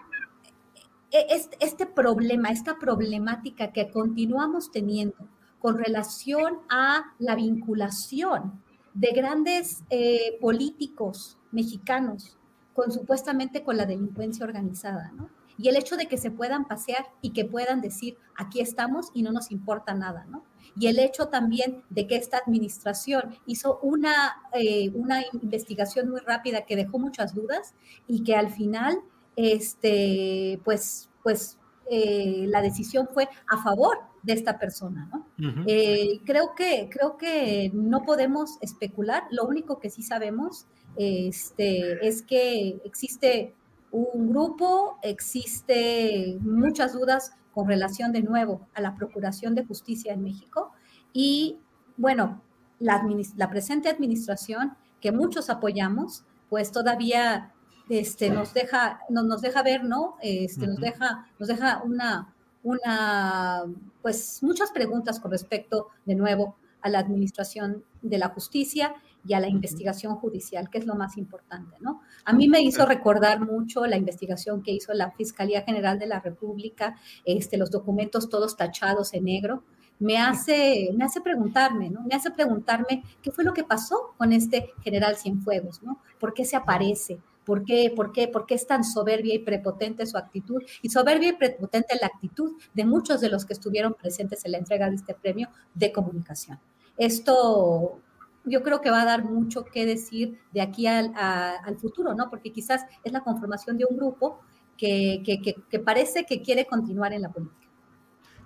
[1.12, 5.28] e, este problema, esta problemática que continuamos teniendo
[5.60, 8.64] con relación a la vinculación
[8.96, 12.38] de grandes eh, políticos mexicanos
[12.74, 15.30] con supuestamente con la delincuencia organizada, ¿no?
[15.58, 19.24] Y el hecho de que se puedan pasear y que puedan decir, aquí estamos y
[19.24, 20.44] no nos importa nada, ¿no?
[20.78, 26.66] Y el hecho también de que esta administración hizo una, eh, una investigación muy rápida
[26.66, 27.74] que dejó muchas dudas
[28.08, 29.00] y que al final,
[29.38, 31.58] este, pues, pues
[31.90, 35.26] eh, la decisión fue a favor de esta persona, ¿no?
[35.68, 40.66] Eh, creo, que, creo que no podemos especular, lo único que sí sabemos
[40.98, 43.54] este, es que existe
[43.92, 50.24] un grupo, existe muchas dudas con relación de nuevo a la Procuración de Justicia en
[50.24, 50.72] México
[51.14, 51.60] y
[51.98, 52.42] bueno,
[52.80, 53.02] la,
[53.38, 57.54] la presente administración que muchos apoyamos, pues todavía
[57.90, 60.16] este, nos deja, no, nos deja ver, ¿no?
[60.22, 62.35] Este, nos deja, nos deja una,
[62.66, 63.64] una,
[64.02, 68.94] pues muchas preguntas con respecto, de nuevo, a la administración de la justicia
[69.26, 72.02] y a la investigación judicial, que es lo más importante, ¿no?
[72.26, 76.20] A mí me hizo recordar mucho la investigación que hizo la Fiscalía General de la
[76.20, 79.64] República, este, los documentos todos tachados en negro,
[79.98, 82.02] me hace, me hace preguntarme, ¿no?
[82.02, 86.02] Me hace preguntarme qué fue lo que pasó con este general Cienfuegos, ¿no?
[86.20, 87.20] ¿Por qué se aparece?
[87.46, 90.62] ¿Por qué, por, qué, ¿Por qué es tan soberbia y prepotente su actitud?
[90.82, 94.58] Y soberbia y prepotente la actitud de muchos de los que estuvieron presentes en la
[94.58, 96.60] entrega de este premio de comunicación.
[96.98, 98.00] Esto
[98.46, 102.30] yo creo que va a dar mucho que decir de aquí al, al futuro, ¿no?
[102.30, 104.40] Porque quizás es la conformación de un grupo
[104.78, 107.68] que, que, que, parece que quiere continuar en la política.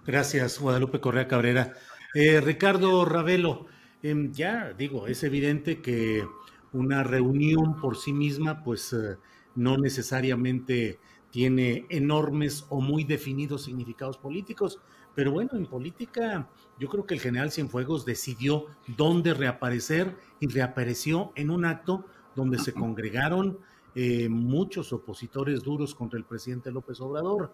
[0.05, 1.73] Gracias, Guadalupe Correa Cabrera.
[2.13, 3.65] Eh, Ricardo Ravelo,
[4.01, 6.25] em, ya digo, es evidente que
[6.73, 9.17] una reunión por sí misma, pues eh,
[9.55, 10.99] no necesariamente
[11.31, 14.79] tiene enormes o muy definidos significados políticos,
[15.15, 21.31] pero bueno, en política yo creo que el general Cienfuegos decidió dónde reaparecer y reapareció
[21.35, 22.05] en un acto
[22.35, 23.59] donde se congregaron
[23.95, 27.53] eh, muchos opositores duros contra el presidente López Obrador.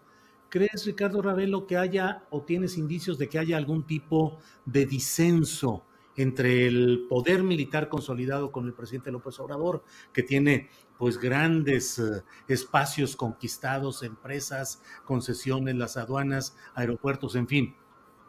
[0.50, 5.84] ¿Crees, Ricardo Ravelo, que haya o tienes indicios de que haya algún tipo de disenso
[6.16, 12.24] entre el poder militar consolidado con el presidente López Obrador, que tiene pues grandes eh,
[12.48, 17.76] espacios conquistados, empresas, concesiones, las aduanas, aeropuertos, en fin.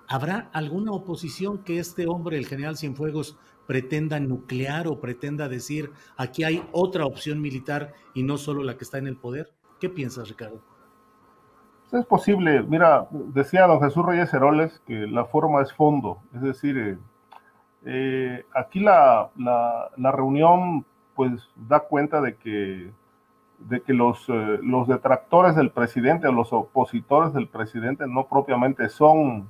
[0.08, 6.44] ¿Habrá alguna oposición que este hombre, el general Cienfuegos, pretenda nuclear o pretenda decir aquí
[6.44, 9.52] hay otra opción militar y no solo la que está en el poder?
[9.80, 10.62] ¿Qué piensas, Ricardo?
[11.92, 12.62] Es posible.
[12.62, 16.22] Mira, decía don Jesús Reyes Heroles que la forma es fondo.
[16.34, 16.98] Es decir, eh,
[17.88, 22.90] eh, aquí la, la, reunión pues da cuenta de que,
[23.60, 28.88] de que los, eh, los detractores del presidente o los opositores del presidente no propiamente
[28.88, 29.48] son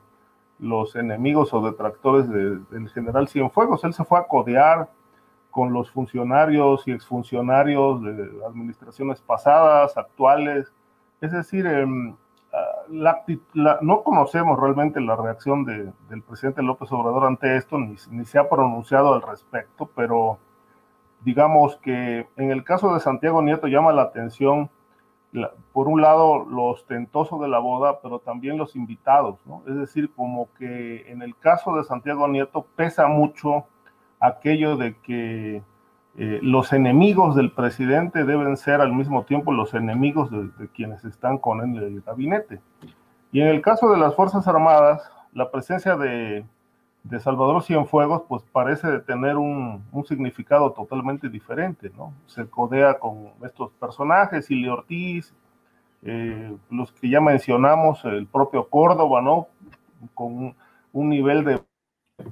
[0.58, 3.84] los enemigos o detractores del general Cienfuegos.
[3.84, 4.90] Él se fue a codear
[5.50, 10.70] con los funcionarios y exfuncionarios de administraciones pasadas, actuales.
[11.22, 11.66] Es decir,
[12.88, 19.14] no conocemos realmente la reacción del presidente López Obrador ante esto, ni, se ha pronunciado
[19.14, 20.38] al respecto, pero
[21.22, 24.70] digamos que en el caso de Santiago Nieto llama la atención,
[25.72, 29.62] por un lado, lo ostentoso de la boda, pero también los invitados, ¿no?
[29.66, 33.66] Es decir, como que en el caso de Santiago Nieto pesa mucho
[34.18, 35.62] aquello de que
[36.18, 41.36] eh, los enemigos del presidente deben ser al mismo tiempo los enemigos de, quienes están
[41.36, 42.60] con él en el gabinete.
[43.32, 46.46] Y en el caso de las Fuerzas Armadas, la presencia de,
[47.04, 52.14] de Salvador Cienfuegos pues parece tener un, un, significado totalmente diferente, ¿no?
[52.24, 55.34] Se codea con estos personajes, Ili Ortiz,
[56.02, 59.48] eh, los que ya mencionamos, el propio Córdoba, ¿no?
[60.14, 60.54] Con
[60.94, 61.60] un, nivel de,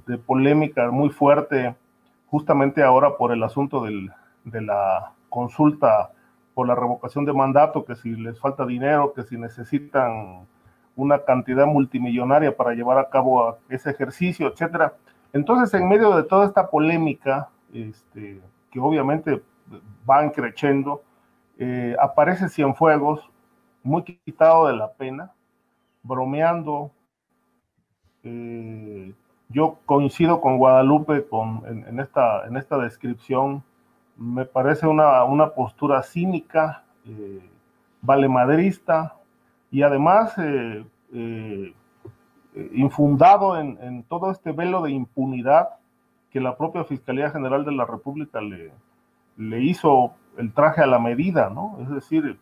[0.07, 1.75] de polémica muy fuerte
[2.35, 4.11] justamente ahora por el asunto del,
[4.43, 6.11] de la consulta
[6.53, 10.45] por la revocación de mandato, que si les falta dinero, que si necesitan
[10.97, 14.95] una cantidad multimillonaria para llevar a cabo ese ejercicio, etcétera.
[15.31, 19.41] Entonces, en medio de toda esta polémica, este, que obviamente
[20.05, 21.03] van creciendo,
[21.57, 23.31] eh, aparece Cienfuegos,
[23.81, 25.31] muy quitado de la pena,
[26.03, 26.91] bromeando,
[28.23, 29.13] eh,
[29.55, 33.63] yo coincido con Guadalupe con, en, esta, en esta descripción.
[34.17, 37.39] Me parece una, una postura cínica, eh,
[38.01, 39.15] valemadrista
[39.71, 41.73] y además eh, eh,
[42.73, 45.69] infundado en, en, todo este velo de impunidad
[46.31, 48.73] que la propia Fiscalía General de la República le,
[49.37, 51.77] le hizo el traje a la medida, ¿no?
[51.81, 52.37] Es decir,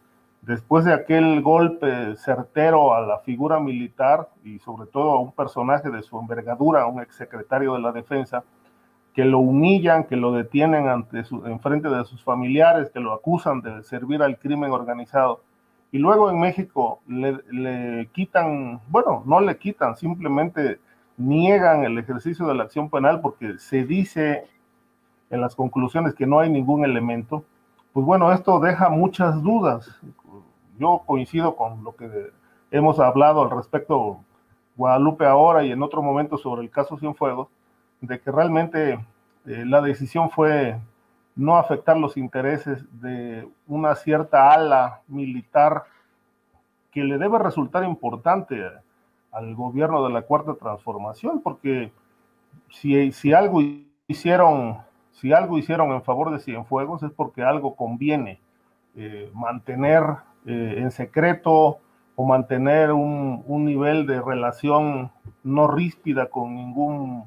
[0.45, 5.89] después de aquel golpe certero a la figura militar y sobre todo a un personaje
[5.89, 8.43] de su envergadura, un exsecretario de la defensa,
[9.13, 13.13] que lo humillan, que lo detienen ante su, en frente de sus familiares, que lo
[13.13, 15.41] acusan de servir al crimen organizado.
[15.91, 20.79] Y luego en México le, le quitan, bueno, no le quitan, simplemente
[21.15, 24.47] niegan el ejercicio de la acción penal porque se dice
[25.29, 27.45] en las conclusiones que no hay ningún elemento,
[27.93, 30.01] pues bueno, esto deja muchas dudas
[30.83, 32.31] yo coincido con lo que
[32.71, 34.19] hemos hablado al respecto
[34.75, 37.47] Guadalupe ahora y en otro momento sobre el caso Cienfuegos,
[38.01, 38.93] de que realmente
[39.45, 40.79] eh, la decisión fue
[41.35, 45.83] no afectar los intereses de una cierta ala militar
[46.91, 48.61] que le debe resultar importante
[49.31, 51.91] al gobierno de la Cuarta Transformación, porque
[52.69, 53.61] si, si algo
[54.07, 54.77] hicieron,
[55.11, 58.39] si algo hicieron en favor de Cienfuegos es porque algo conviene
[58.95, 60.03] eh, mantener
[60.45, 61.79] eh, en secreto
[62.15, 65.11] o mantener un, un, nivel de relación
[65.43, 67.23] no ríspida con ningún,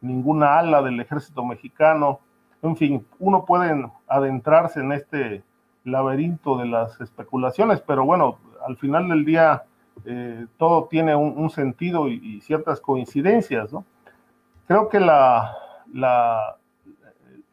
[0.00, 2.20] ninguna ala del ejército mexicano.
[2.62, 5.42] En fin, uno puede adentrarse en este
[5.84, 9.64] laberinto de las especulaciones, pero bueno, al final del día
[10.04, 13.84] eh, todo tiene un, sentido y, y, ciertas coincidencias, ¿no?
[14.66, 15.56] Creo que la,
[15.92, 16.56] la,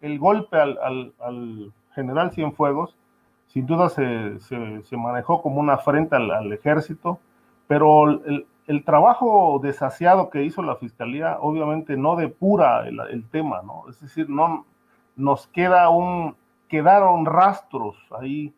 [0.02, 2.98] el golpe al, al, al general Cienfuegos
[3.54, 7.20] sin duda se, se, manejó como una afrenta al, ejército,
[7.68, 8.10] pero
[8.68, 13.84] el trabajo desasiado que hizo la fiscalía obviamente no depura el, el, tema, ¿no?
[13.90, 14.66] Es decir, no
[15.16, 16.36] nos queda un,
[16.68, 18.52] quedaron rastros ahí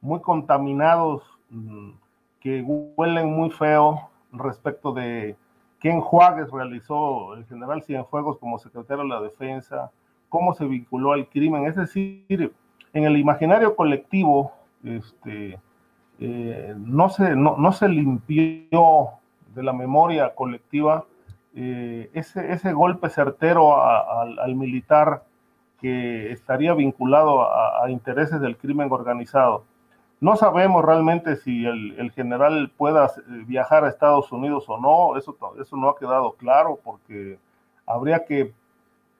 [0.00, 1.90] muy contaminados mm,
[2.38, 5.36] que huelen muy feo respecto de
[5.80, 9.90] qué enjuagues realizó el general Cienfuegos como secretario de la defensa,
[10.28, 12.52] cómo se vinculó al crimen, es decir,
[12.92, 14.52] en el imaginario colectivo,
[14.84, 15.58] este,
[16.18, 19.10] eh, no, se, no, se limpió
[19.54, 21.04] de la memoria colectiva
[21.54, 25.22] eh, ese, ese, golpe certero al militar
[25.80, 29.64] que estaría vinculado a, intereses del crimen organizado.
[30.20, 33.10] No sabemos realmente si el, general pueda
[33.46, 37.38] viajar a Estados Unidos o no, eso, eso no ha quedado claro porque
[37.86, 38.54] habría que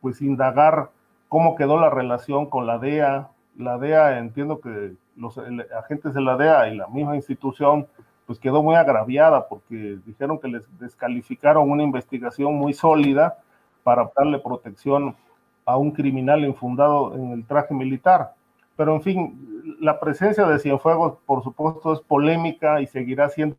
[0.01, 0.91] pues indagar
[1.29, 3.29] cómo quedó la relación con la DEA.
[3.59, 7.87] La DEA, entiendo que los agentes de la DEA y la misma institución
[8.27, 13.39] pues quedó muy agraviada porque dijeron que les descalificaron una investigación muy sólida
[13.85, 15.17] para darle protección
[15.65, 18.35] a un criminal infundado en el traje militar.
[18.77, 23.57] Pero en fin, la presencia de Cienfuegos, por supuesto, es polémica y seguirá siendo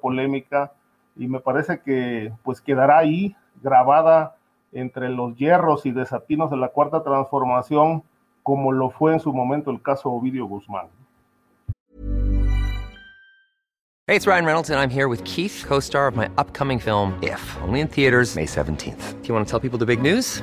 [0.00, 0.72] polémica
[1.16, 4.36] y me parece que pues quedará ahí grabada
[4.72, 8.02] entre los hierros y desatinos de la cuarta transformación
[8.42, 10.88] como lo fue en su momento el caso Ovidio Guzmán.
[14.06, 17.40] Hey, it's Ryan Reynolds and I'm here with Keith, co-star of my upcoming film If,
[17.62, 19.22] only in theaters May 17th.
[19.22, 20.42] Do you want to tell people the big news?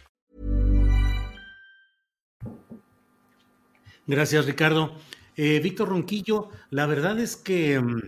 [4.07, 4.95] Gracias, Ricardo.
[5.35, 8.01] Eh, Víctor Ronquillo, la verdad es que mm,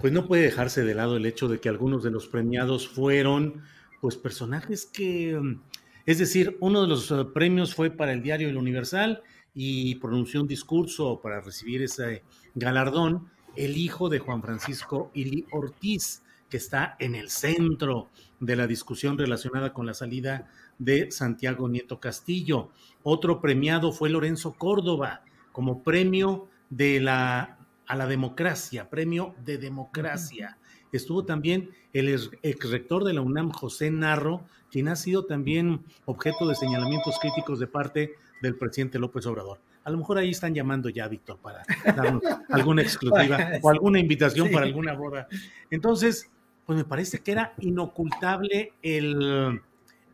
[0.00, 3.62] pues no puede dejarse de lado el hecho de que algunos de los premiados fueron
[4.00, 5.60] pues personajes que, mm,
[6.06, 9.22] es decir, uno de los eh, premios fue para el diario El Universal
[9.54, 16.22] y pronunció un discurso para recibir ese galardón el hijo de Juan Francisco Ili Ortiz,
[16.48, 18.08] que está en el centro
[18.40, 20.50] de la discusión relacionada con la salida
[20.84, 22.70] de Santiago Nieto Castillo.
[23.02, 25.22] Otro premiado fue Lorenzo Córdoba
[25.52, 30.58] como premio de la, a la democracia, premio de democracia.
[30.92, 32.08] Estuvo también el
[32.42, 37.60] ex rector de la UNAM, José Narro, quien ha sido también objeto de señalamientos críticos
[37.60, 39.60] de parte del presidente López Obrador.
[39.84, 42.20] A lo mejor ahí están llamando ya, Víctor, para dar
[42.50, 45.28] alguna exclusiva o alguna invitación para alguna boda.
[45.70, 46.30] Entonces,
[46.66, 49.60] pues me parece que era inocultable el,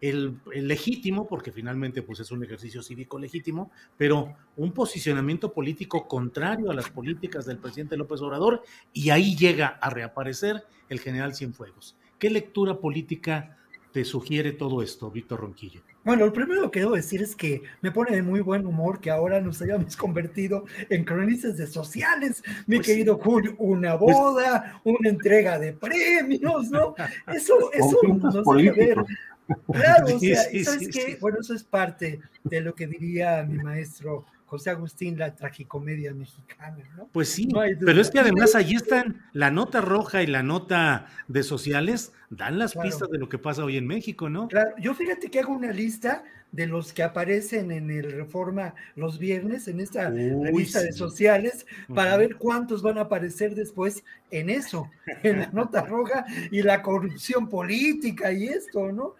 [0.00, 6.70] el, legítimo, porque finalmente pues es un ejercicio cívico legítimo, pero un posicionamiento político contrario
[6.70, 11.96] a las políticas del presidente López Obrador, y ahí llega a reaparecer el general Cienfuegos.
[12.18, 13.56] ¿Qué lectura política
[13.92, 15.82] te sugiere todo esto, Víctor Ronquillo?
[16.04, 19.10] Bueno, lo primero que debo decir es que me pone de muy buen humor que
[19.10, 24.80] ahora nos hayamos convertido en cronistas de sociales, mi pues querido Julio, una pues boda,
[24.84, 26.94] una entrega de premios, ¿no?
[27.34, 29.04] Eso, eso nos debe ver
[29.72, 31.16] Claro, o sea, ¿sabes qué?
[31.20, 36.78] Bueno, eso es parte de lo que diría mi maestro José Agustín, la tragicomedia mexicana,
[36.96, 37.08] ¿no?
[37.12, 37.48] Pues sí,
[37.84, 42.58] pero es que además allí están la nota roja y la nota de sociales, dan
[42.58, 44.48] las pistas de lo que pasa hoy en México, ¿no?
[44.48, 49.18] Claro, yo fíjate que hago una lista de los que aparecen en el Reforma los
[49.18, 54.90] viernes, en esta revista de sociales, para ver cuántos van a aparecer después en eso,
[55.22, 59.14] en la nota roja y la corrupción política y esto, ¿no?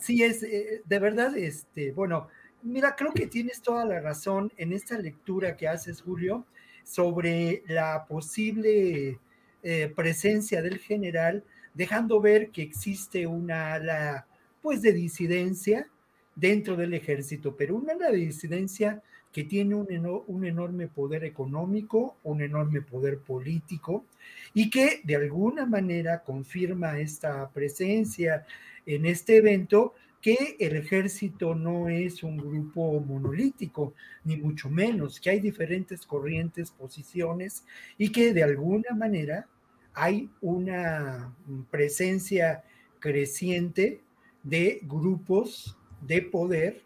[0.00, 2.26] Sí, es, eh, de verdad, este, bueno,
[2.62, 6.46] mira, creo que tienes toda la razón en esta lectura que haces, Julio,
[6.84, 9.18] sobre la posible
[9.62, 11.44] eh, presencia del general,
[11.74, 14.26] dejando ver que existe una ala,
[14.60, 15.88] pues, de disidencia,
[16.34, 19.02] dentro del ejército, pero una la disidencia
[19.32, 24.04] que tiene un, enorme poder económico, un enorme poder político
[24.52, 28.44] y que de alguna manera confirma esta presencia
[28.84, 33.92] en este evento, que el ejército no es un grupo monolítico,
[34.24, 37.64] ni mucho menos, que hay diferentes corrientes, posiciones
[37.98, 39.48] y que de alguna manera
[39.92, 41.34] hay una
[41.70, 42.62] presencia
[43.00, 44.00] creciente
[44.44, 46.82] de grupos de poder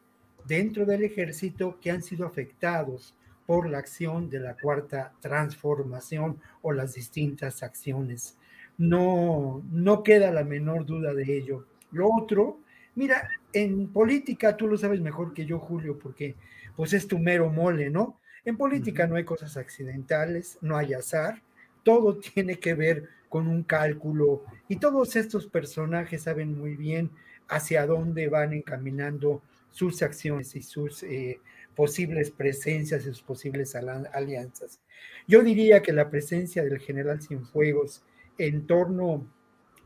[0.47, 3.15] dentro del ejército que han sido afectados
[3.45, 8.39] por la acción de la cuarta transformación o las distintas acciones.
[8.79, 11.67] No, no queda la menor duda de ello.
[11.93, 12.61] Lo otro,
[12.97, 16.35] mira, en política tú lo sabes mejor que yo, Julio, porque
[16.75, 18.19] pues es tu mero mole, ¿no?
[18.45, 21.43] En política no hay cosas accidentales, no hay azar,
[21.85, 27.11] todo tiene que ver con un cálculo y todos estos personajes saben muy bien
[27.49, 31.41] hacia dónde van encaminando sus acciones y sus eh,
[31.75, 34.81] posibles presencias y sus posibles alianzas.
[35.29, 38.03] Yo diría que la presencia del general Cienfuegos
[38.39, 39.27] en torno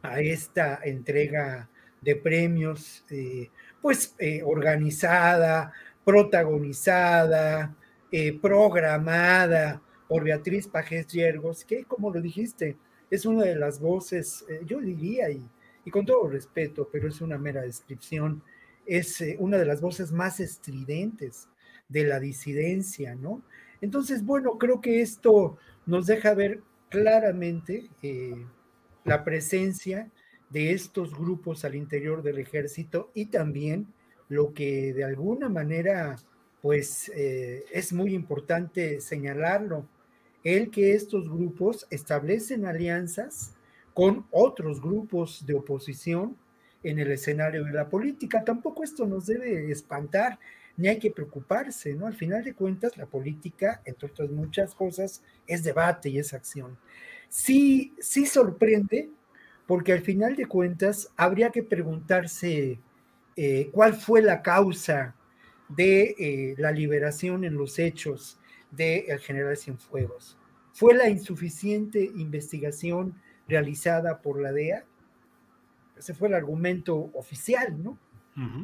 [0.03, 1.69] a esta entrega
[2.01, 3.51] de premios, eh,
[3.83, 5.73] pues eh, organizada,
[6.05, 7.75] protagonizada,
[8.43, 12.77] programada por Beatriz Pajés Yergos, que como lo dijiste,
[13.09, 15.41] es una de las voces, yo diría, y
[15.85, 18.43] y con todo respeto, pero es una mera descripción,
[18.87, 21.49] es eh, una de las voces más estridentes
[21.89, 23.43] de la disidencia, ¿no?
[23.81, 28.45] Entonces, bueno, creo que esto nos deja ver claramente eh,
[29.05, 30.11] la presencia
[30.51, 33.87] de estos grupos al interior del ejército y también
[34.29, 36.17] lo que de alguna manera,
[36.61, 39.87] pues eh, es muy importante señalarlo,
[40.45, 43.53] el que estos grupos establecen alianzas
[43.93, 46.37] con otros grupos de oposición
[46.83, 48.45] en el escenario de la política.
[48.45, 50.39] Tampoco esto nos debe espantar,
[50.77, 52.07] ni hay que preocuparse, ¿no?
[52.07, 56.79] Al final de cuentas, la política, entre otras muchas cosas, es debate y es acción.
[57.29, 59.11] Sí, sí sorprende,
[59.71, 62.81] porque al final de cuentas habría que preguntarse
[63.37, 65.15] eh, cuál fue la causa
[65.69, 68.41] de eh, la liberación en los hechos
[68.73, 70.37] del el general Cienfuegos.
[70.73, 73.15] ¿Fue la insuficiente investigación
[73.47, 74.85] realizada por la DEA.
[75.97, 77.97] Ese fue el argumento oficial, ¿no?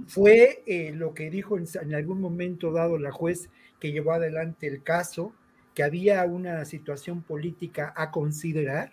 [0.09, 3.49] Fue eh, lo que dijo en, algún momento dado la juez
[3.79, 5.33] que llevó adelante el caso,
[5.73, 8.91] que había una situación política a considerar.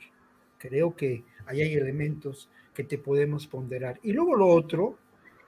[0.64, 4.00] Creo que ahí hay elementos que te podemos ponderar.
[4.02, 4.98] Y luego lo otro,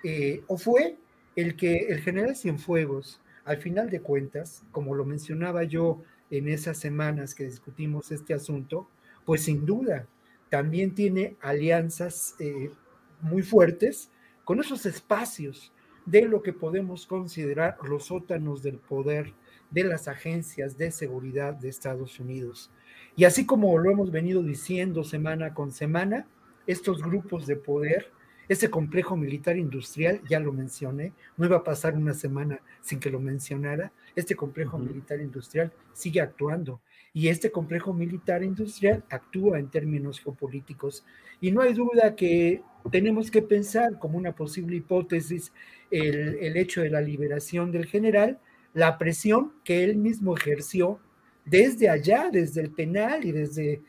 [0.03, 0.97] eh, o fue
[1.37, 6.77] el que el general Cienfuegos, al final de cuentas, como lo mencionaba yo en esas
[6.77, 8.89] semanas que discutimos este asunto,
[9.23, 10.05] pues sin duda
[10.49, 12.71] también tiene alianzas eh,
[13.21, 14.11] muy fuertes
[14.43, 15.71] con esos espacios
[16.05, 19.33] de lo que podemos considerar los sótanos del poder
[19.71, 22.71] de las agencias de seguridad de Estados Unidos.
[23.15, 26.27] Y así como lo hemos venido diciendo semana con semana,
[26.67, 28.11] estos grupos de poder,
[28.47, 33.09] ese complejo militar industrial, ya lo mencioné, no iba a pasar una semana sin que
[33.09, 36.81] lo mencionara, este complejo militar industrial sigue actuando
[37.13, 41.05] y este complejo militar industrial actúa en términos geopolíticos.
[41.39, 45.51] Y no hay duda que tenemos que pensar como una posible hipótesis
[45.91, 48.39] el, hecho de la liberación del general,
[48.73, 50.99] la presión que él mismo ejerció
[51.45, 53.81] desde allá, desde el penal y desde eh,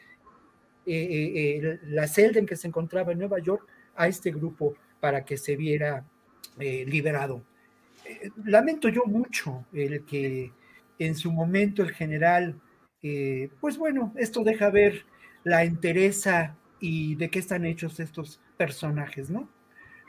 [0.87, 3.67] eh, eh, la celda en que se encontraba en Nueva York
[3.97, 6.05] a este grupo para que se viera
[6.59, 7.43] liberado.
[8.45, 10.53] lamento yo mucho el que
[10.99, 12.59] en su momento el general
[13.09, 15.07] eh, pues bueno, esto deja ver
[15.45, 19.49] la entereza y de qué están hechos estos personajes, ¿no?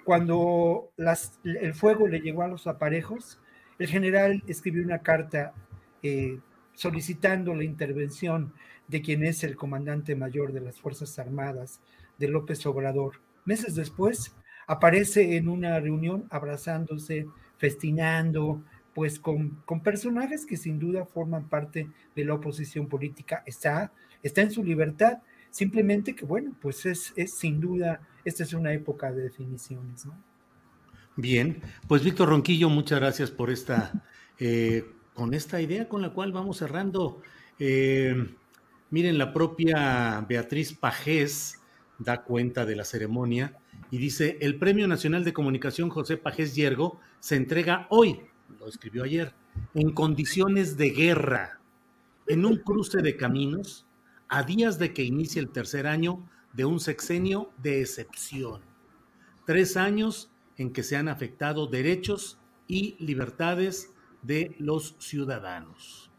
[0.04, 0.90] Cuando
[1.44, 3.40] el fuego le llegó a los aparejos,
[3.78, 5.54] el general escribió una carta
[6.02, 6.40] eh,
[6.74, 8.54] solicitando la intervención
[8.88, 11.82] de quien es el comandante mayor de las Fuerzas Armadas,
[12.18, 13.20] de López Obrador.
[13.48, 14.36] Meses después,
[14.68, 17.28] aparece en una reunión abrazándose,
[17.58, 18.62] festinando,
[18.94, 23.44] pues con, personajes que sin duda forman parte de la oposición política.
[23.46, 25.20] Está, está en su libertad,
[25.50, 30.14] simplemente que bueno, pues es, sin duda, esta es una época de definiciones, ¿no?
[31.16, 34.04] Bien, pues Víctor Ronquillo, muchas gracias por esta,
[34.40, 34.84] eh,
[35.14, 37.22] con esta idea con la cual vamos cerrando.
[37.60, 38.14] Eh,
[38.90, 41.57] miren, la propia Beatriz Pajés
[42.00, 43.58] da cuenta de la ceremonia
[43.92, 48.22] y dice, el Premio Nacional de Comunicación José Pajés Yergo se entrega hoy
[48.60, 49.34] lo escribió ayer,
[49.74, 51.60] en condiciones de guerra,
[52.28, 53.86] en un cruce de caminos,
[54.30, 58.62] a días de que inicie el tercer año de un sexenio de excepción.
[59.46, 66.12] Tres años en que se han afectado derechos y libertades de los ciudadanos.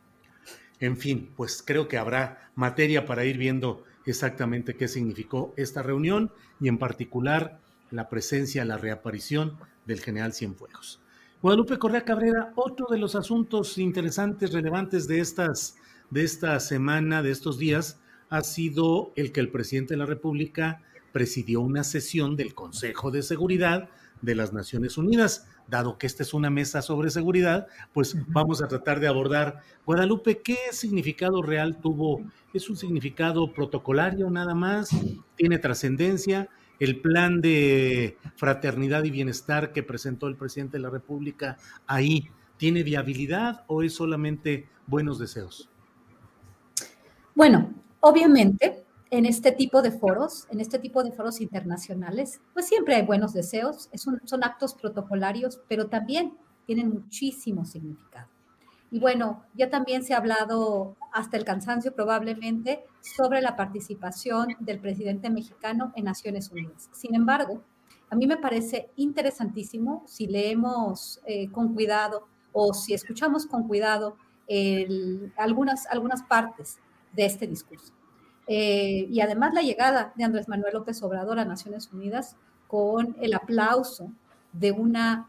[0.80, 6.30] En fin, pues creo que habrá materia para ir viendo exactamente qué significó esta reunión
[6.60, 9.56] y en particular la presencia, la reaparición
[9.86, 11.00] del general Cienfuegos.
[11.40, 15.76] Guadalupe Correa Cabrera, otro de los asuntos interesantes, relevantes de, estas,
[16.10, 20.82] de esta semana, de estos días, ha sido el que el presidente de la República
[21.12, 23.88] presidió una sesión del Consejo de Seguridad
[24.20, 25.46] de las Naciones Unidas.
[25.68, 29.60] Dado que esta es una mesa sobre seguridad, pues vamos a tratar de abordar.
[29.84, 32.22] Guadalupe, ¿qué significado real tuvo?
[32.54, 34.90] ¿Es un significado protocolario nada más?
[35.36, 36.48] ¿Tiene trascendencia?
[36.78, 41.56] el plan de fraternidad y bienestar que presentó el presidente de la República
[41.86, 45.68] ahí, ¿tiene viabilidad o es solamente buenos deseos?
[47.34, 52.94] Bueno, obviamente en este tipo de foros, en este tipo de foros internacionales, pues siempre
[52.94, 56.36] hay buenos deseos, son actos protocolarios, pero también
[56.66, 58.28] tienen muchísimo significado.
[58.90, 64.80] Y bueno, ya también se ha hablado hasta el cansancio probablemente sobre la participación del
[64.80, 66.88] presidente mexicano en Naciones Unidas.
[66.92, 67.62] Sin embargo,
[68.10, 74.16] a mí me parece interesantísimo si leemos eh, con cuidado o si escuchamos con cuidado
[75.36, 76.78] algunas, algunas partes
[77.12, 77.92] de este discurso.
[78.48, 82.36] Eh, y además la llegada de Andrés Manuel López Obrador a Naciones Unidas
[82.66, 84.10] con el aplauso
[84.52, 85.28] de una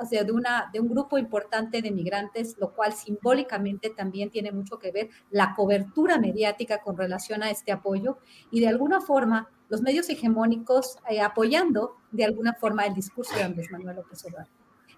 [0.00, 4.52] o sea, de, una, de un grupo importante de migrantes, lo cual simbólicamente también tiene
[4.52, 8.18] mucho que ver la cobertura mediática con relación a este apoyo
[8.50, 13.42] y de alguna forma los medios hegemónicos eh, apoyando de alguna forma el discurso de
[13.42, 14.50] Andrés Manuel López Obrador.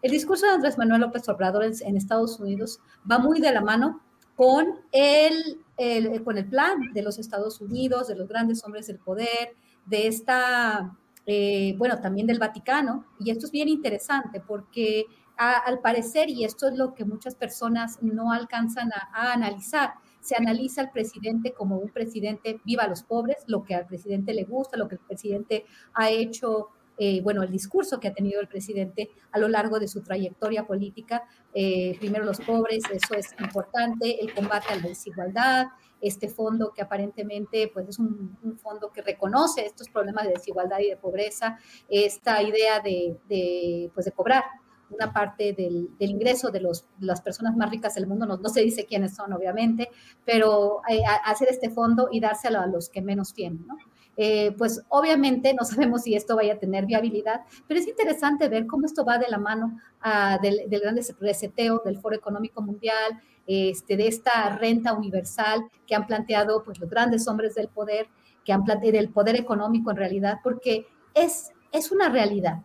[0.03, 2.81] El discurso de Andrés Manuel López Obrador en, Estados Unidos
[3.11, 4.03] va muy de la mano
[4.37, 8.99] con el, el, con el plan de los Estados Unidos, de los grandes hombres del
[8.99, 9.57] poder,
[9.87, 13.05] de esta eh, bueno, también del Vaticano.
[13.19, 15.07] Y esto es bien interesante porque
[15.37, 20.81] al parecer, y esto es lo que muchas personas no alcanzan a, analizar, se analiza
[20.81, 24.89] al presidente como un presidente viva los pobres, lo que al presidente le gusta, lo
[24.89, 26.69] que el presidente ha hecho
[26.99, 30.67] eh, bueno, el discurso que ha tenido el presidente a lo largo de su trayectoria
[30.67, 31.25] política.
[31.53, 35.67] Eh, primero los pobres, eso es importante, el combate a la desigualdad,
[36.01, 40.91] este fondo que aparentemente pues, es un, fondo que reconoce estos problemas de desigualdad y
[40.91, 44.45] de pobreza, esta idea de, pues, de cobrar
[44.89, 48.87] una parte del, ingreso de, los, las personas más ricas del mundo, no, se dice
[48.87, 49.89] quiénes son obviamente,
[50.25, 53.77] pero eh, hacer este fondo y dárselo a los que menos tienen, ¿no?
[54.17, 58.67] Eh, pues obviamente no sabemos si esto vaya a tener viabilidad, pero es interesante ver
[58.67, 63.21] cómo esto va de la mano ah, del, del gran reseteo del Foro Económico Mundial,
[63.47, 68.09] este, de esta renta universal que han planteado pues, los grandes hombres del poder,
[68.45, 72.63] que han planteado el poder económico en realidad, porque es, es una realidad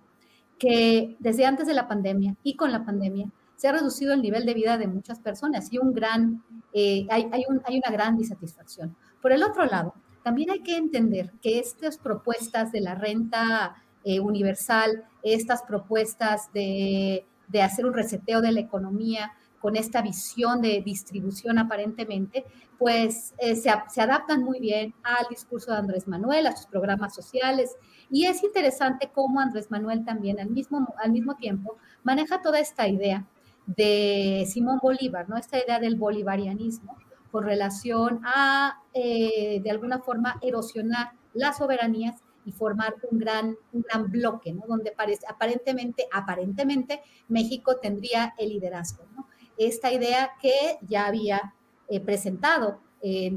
[0.58, 4.46] que desde antes de la pandemia y con la pandemia se ha reducido el nivel
[4.46, 6.44] de vida de muchas personas y un gran,
[6.74, 8.96] eh, hay, hay, un, hay una gran disatisfacción.
[9.22, 9.94] Por el otro lado,
[10.24, 17.26] también hay que entender que estas propuestas de la renta eh, universal, estas propuestas de,
[17.62, 22.46] hacer un reseteo de la economía con esta visión de distribución aparentemente,
[22.80, 27.76] pues eh, se, adaptan muy bien al discurso de Andrés Manuel, a sus programas sociales.
[28.10, 32.88] Y es interesante cómo Andrés Manuel también al mismo, al mismo tiempo maneja toda esta
[32.88, 33.28] idea
[33.68, 35.38] de Simón Bolívar, ¿no?
[35.38, 36.98] Esta idea del bolivarianismo,
[37.32, 43.82] con relación a, eh, de alguna forma, erosionar las soberanías y formar un gran, un
[43.82, 44.64] gran bloque, ¿no?
[44.68, 49.28] Donde parece, aparentemente, aparentemente, México tendría el liderazgo, ¿no?
[49.58, 51.54] Esta idea que ya había
[51.88, 52.80] eh, presentado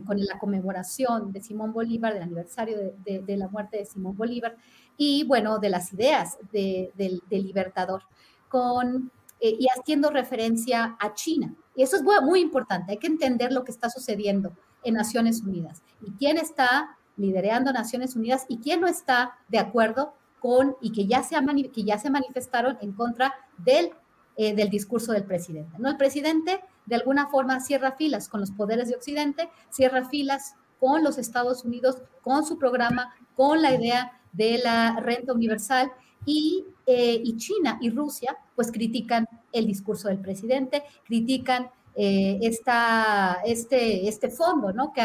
[0.05, 4.57] con la conmemoración de Simón Bolívar, del aniversario de, de, la muerte de Simón Bolívar,
[4.99, 8.03] y bueno, de las ideas del libertador,
[8.51, 9.11] con,
[9.45, 13.63] eh, y haciendo referencia a China, y eso es muy importante, hay que entender lo
[13.63, 18.87] que está sucediendo en Naciones Unidas y quién está liderando Naciones Unidas y quién no
[18.87, 21.37] está de acuerdo con y que ya se,
[21.75, 23.91] que ya se manifestaron en contra del,
[24.39, 25.77] eh, del discurso del presidente.
[25.79, 25.91] ¿no?
[25.91, 31.05] El presidente de alguna forma cierra filas con los poderes de Occidente, cierra filas con
[31.05, 35.93] los Estados Unidos, con su programa, con la idea de la renta universal
[36.27, 43.39] y, eh, y China y Rusia pues critican el discurso del presidente, critican eh, esta,
[43.45, 44.93] este, este fondo, ¿no?
[44.93, 45.03] Que,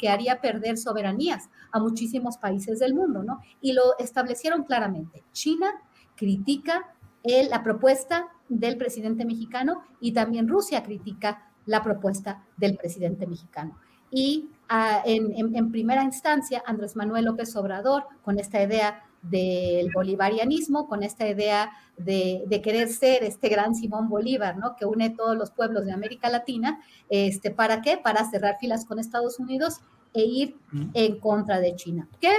[0.00, 3.40] que, haría perder soberanías a muchísimos países del mundo, ¿no?
[3.60, 5.22] Y lo establecieron claramente.
[5.32, 5.72] China
[6.16, 6.94] critica
[7.24, 13.78] la propuesta del presidente mexicano y también Rusia critica la propuesta del presidente mexicano.
[14.10, 21.02] Y ah, en primera instancia, Andrés Manuel López Obrador, con esta idea del bolivarianismo, con
[21.02, 24.76] esta idea de, querer ser este gran Simón Bolívar, ¿no?
[24.76, 26.80] Que une todos los pueblos de América Latina.
[27.08, 27.96] Este, ¿Para qué?
[27.98, 29.80] Para cerrar filas con Estados Unidos
[30.14, 30.56] e ir
[30.94, 32.08] en contra de China.
[32.20, 32.32] Que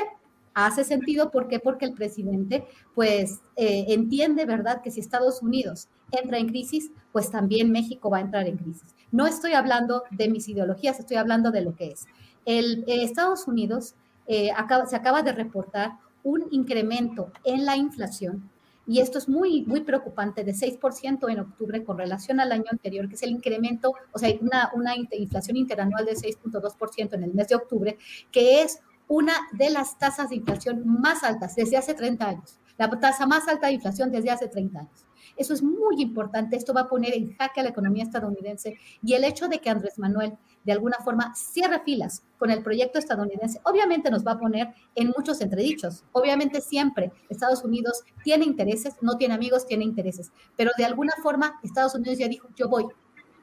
[0.54, 1.60] Hace sentido, ¿por qué?
[1.60, 7.32] Porque el presidente, pues, eh, entiende, ¿verdad?, que si Estados Unidos entra en crisis, pues
[7.32, 8.96] también México va a entrar en crisis.
[9.12, 12.06] No estoy hablando de mis ideologías, estoy hablando de lo que es.
[12.46, 13.96] El, eh, Estados Unidos
[14.28, 14.52] eh,
[14.88, 15.94] se acaba de reportar
[16.24, 18.50] un incremento en la inflación
[18.86, 23.08] y esto es muy, muy preocupante, de 6% en octubre con relación al año anterior,
[23.08, 27.48] que es el incremento, o sea, una, una inflación interanual de 6.2% en el mes
[27.48, 27.98] de octubre,
[28.32, 32.90] que es una de las tasas de inflación más altas desde hace 30 años, la
[32.90, 35.03] tasa más alta de inflación desde hace 30 años.
[35.38, 39.14] Eso es muy importante, esto va a poner en jaque a la economía estadounidense y
[39.14, 43.60] el hecho de que Andrés Manuel de alguna forma cierre filas con el proyecto estadounidense,
[43.66, 46.04] obviamente nos va a poner en muchos entredichos.
[46.14, 51.60] Obviamente siempre Estados Unidos tiene intereses, no tiene amigos, tiene intereses, pero de alguna forma
[51.64, 52.86] Estados Unidos ya dijo, yo voy,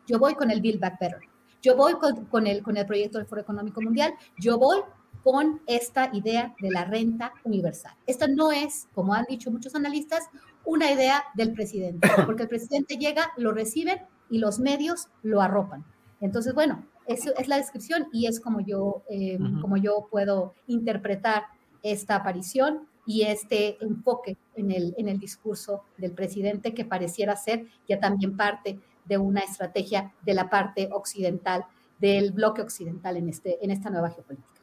[0.07, 1.21] yo voy con el Build Back Better,
[1.63, 4.81] yo voy con, el, con el proyecto del Foro Económico Mundial, yo voy
[5.23, 7.93] con esta idea de la renta universal.
[8.07, 10.25] Esta no es, como han dicho muchos analistas,
[10.65, 13.99] una idea del presidente, porque el presidente llega, lo reciben
[14.31, 15.85] y los medios lo arropan.
[16.21, 21.45] Entonces, bueno, eso es la descripción y es como yo, eh, como yo puedo interpretar
[21.83, 27.67] esta aparición y este enfoque en el, en el discurso del presidente que pareciera ser
[27.89, 31.65] ya también parte de una estrategia de la parte occidental,
[31.99, 34.60] del bloque occidental en, este, en esta nueva geopolítica.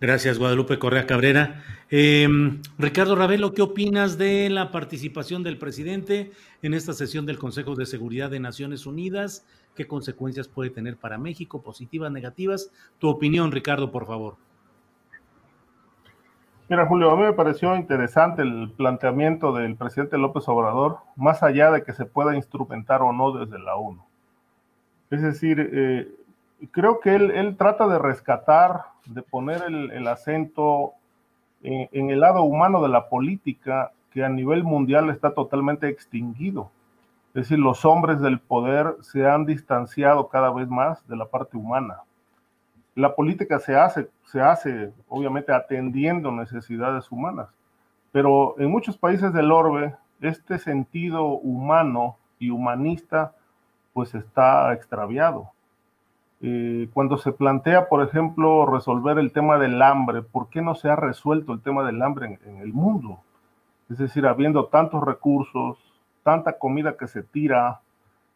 [0.00, 1.62] Gracias, Guadalupe Correa Cabrera.
[1.88, 6.32] Em, Ricardo Ravelo, ¿qué opinas de la participación del presidente
[6.62, 9.46] en esta sesión del Consejo de Seguridad de Naciones Unidas?
[9.74, 11.62] ¿Qué consecuencias puede tener para México?
[11.62, 12.70] ¿Positivas, negativas?
[12.98, 14.36] Tu opinión, Ricardo, por favor.
[16.68, 21.70] Mira, Julio, a mí me pareció interesante el planteamiento del presidente López Obrador, más allá
[21.70, 24.02] de que se pueda instrumentar o no desde la ONU.
[25.10, 26.08] Es decir, eh,
[26.70, 30.92] creo que él, trata de rescatar, de poner el, acento
[31.62, 36.70] en, el lado humano de la política que a nivel mundial está totalmente extinguido.
[37.28, 41.56] Es decir, los hombres del poder se han distanciado cada vez más de la parte
[41.56, 42.02] humana.
[42.94, 47.48] La política se hace, se hace obviamente atendiendo necesidades humanas,
[48.12, 53.32] pero en muchos países del orbe este sentido humano y humanista
[53.92, 55.53] pues está extraviado.
[56.40, 60.88] Eh, cuando se plantea, por ejemplo, resolver el tema del hambre, ¿por qué no se
[60.88, 63.20] ha resuelto el tema del hambre en, el mundo?
[63.88, 65.78] Es decir, habiendo tantos recursos,
[66.22, 67.80] tanta comida que se tira,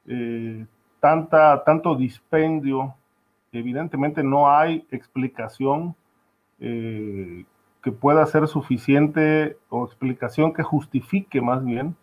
[0.07, 0.65] eh,
[1.01, 2.95] tanta, tanto dispendio,
[3.53, 5.95] evidentemente no hay explicación
[6.61, 7.45] eh,
[7.83, 11.97] que pueda ser suficiente o explicación que justifique más bien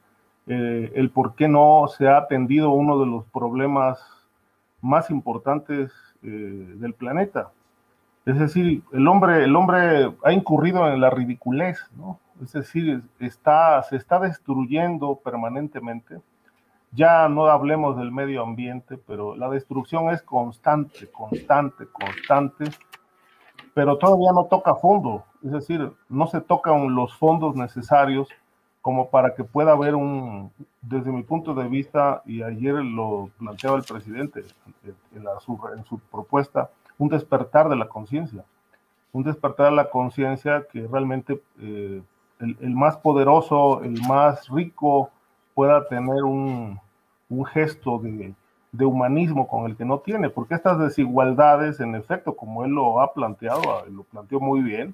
[0.47, 4.14] el por qué no se ha atendido uno de los problemas
[4.85, 5.91] más importantes
[6.23, 7.51] eh, del planeta.
[8.25, 12.19] Es decir, el hombre, el hombre ha incurrido en la ridiculez, ¿no?
[12.41, 16.21] Es decir, está, se está destruyendo permanentemente.
[16.91, 22.65] Ya no hablemos del medio ambiente, pero la destrucción es constante, constante, constante,
[23.73, 25.23] pero todavía no toca fondo.
[25.43, 28.27] Es decir, no se tocan los fondos necesarios
[28.85, 30.51] como para que pueda haber un,
[30.83, 34.43] desde mi punto de vista, y ayer lo planteaba el presidente
[35.15, 36.69] en, su, propuesta,
[36.99, 38.43] un despertar de la conciencia,
[39.11, 42.03] un despertar de la conciencia que realmente eh,
[42.39, 45.09] el, más poderoso, el más rico
[45.55, 46.79] pueda tener un,
[47.53, 48.35] gesto de,
[48.71, 53.01] de, humanismo con el que no tiene, porque estas desigualdades, en efecto, como él lo
[53.01, 54.93] ha planteado, lo planteó muy bien,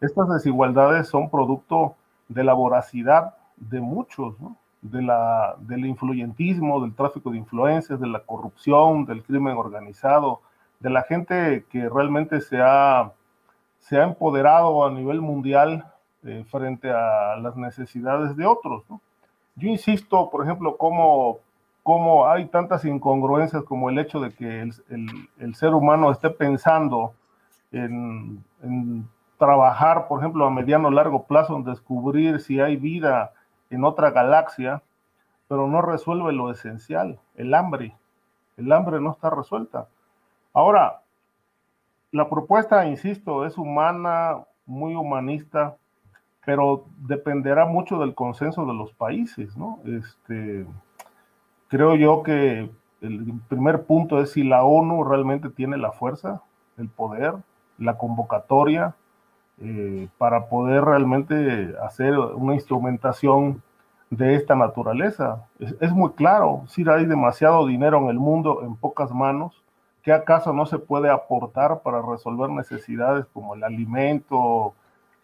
[0.00, 1.94] estas desigualdades son producto
[2.30, 4.36] de la voracidad de muchos,
[4.80, 10.40] de la, del influyentismo, del tráfico de influencias, de la corrupción, del crimen organizado,
[10.78, 13.12] de la gente que realmente se ha,
[13.80, 15.84] se ha empoderado a nivel mundial
[16.24, 18.84] eh, frente a las necesidades de otros.
[19.56, 21.38] Yo insisto, por ejemplo, cómo,
[21.82, 24.72] cómo, hay tantas incongruencias como el hecho de que el,
[25.38, 27.12] el, ser humano esté pensando
[27.72, 29.08] en, en
[29.40, 33.32] trabajar, por ejemplo, a mediano o largo plazo en descubrir si hay vida
[33.70, 34.82] en otra galaxia,
[35.48, 37.96] pero no resuelve lo esencial, el hambre.
[38.58, 39.88] El hambre no está resuelta.
[40.52, 41.00] Ahora,
[42.12, 45.76] la propuesta, insisto, es humana, muy humanista,
[46.44, 49.78] pero dependerá mucho del consenso de los países, ¿no?
[49.86, 50.66] Este,
[51.68, 52.70] creo yo que
[53.00, 56.42] el primer punto es si la ONU realmente tiene la fuerza,
[56.76, 57.34] el poder,
[57.78, 58.96] la convocatoria,
[59.60, 63.62] eh, para poder realmente hacer una instrumentación
[64.10, 65.46] de esta naturaleza.
[65.58, 69.62] Es, muy claro, si hay demasiado dinero en el mundo en pocas manos,
[70.02, 74.74] ¿qué acaso no se puede aportar para resolver necesidades como el alimento,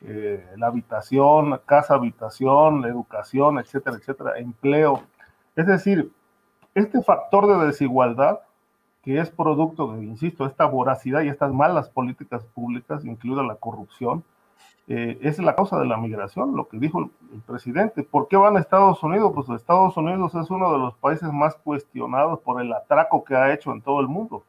[0.03, 5.03] eh, la habitación, casa, habitación, educación, etcétera, etcétera, empleo.
[5.57, 6.13] Es decir,
[6.75, 8.41] este factor de desigualdad
[9.07, 14.25] que es producto de, insisto, esta voracidad y estas malas políticas públicas, incluida la corrupción,
[14.89, 18.03] eh, es la causa de la migración, lo que dijo el, el, presidente.
[18.03, 19.31] ¿Por qué van a Estados Unidos?
[19.33, 23.55] Pues Estados Unidos es uno de los países más cuestionados por el atraco que ha
[23.55, 24.43] hecho en todo el mundo.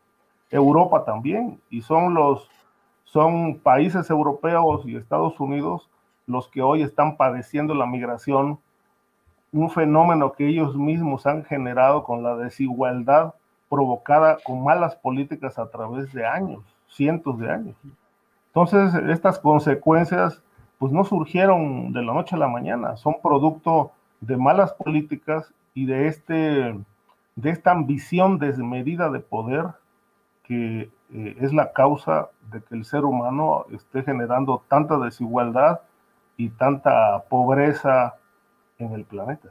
[0.49, 2.49] Europa también, y son los
[3.03, 5.87] son países europeos y Estados Unidos
[6.25, 8.59] los que hoy están padeciendo la migración,
[9.51, 13.35] un fenómeno que ellos mismos han generado con la desigualdad
[13.69, 17.75] provocada con malas políticas a través de años, cientos de años.
[18.47, 20.41] Entonces, estas consecuencias
[20.77, 23.91] pues no surgieron de la noche a la mañana, son producto
[24.21, 26.79] de malas políticas y de, este,
[27.35, 29.65] de esta ambición desmedida de poder
[30.43, 35.81] que eh, es la causa de que el ser humano esté generando tanta desigualdad
[36.37, 38.15] y tanta pobreza
[38.77, 39.49] en el planeta.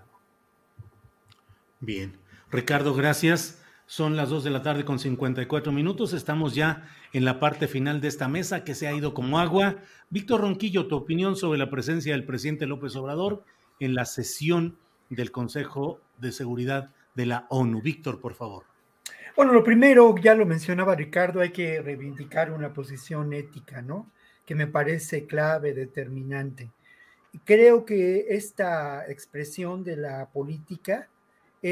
[1.81, 2.19] Bien,
[2.51, 3.63] Ricardo, gracias.
[3.89, 6.13] Son las 2 de la tarde con 54 minutos.
[6.13, 9.77] Estamos ya en la parte final de esta mesa que se ha ido como agua.
[10.11, 13.45] Víctor Ronquillo, tu opinión sobre la presencia del presidente López Obrador
[13.79, 14.77] en la sesión
[15.09, 17.81] del Consejo de Seguridad de la ONU.
[17.81, 18.65] Víctor, por favor.
[19.37, 24.11] Bueno, lo primero, ya lo mencionaba Ricardo, hay que reivindicar una posición ética, ¿no?
[24.45, 26.71] Que me parece clave, determinante.
[27.45, 31.09] Creo que esta expresión de la política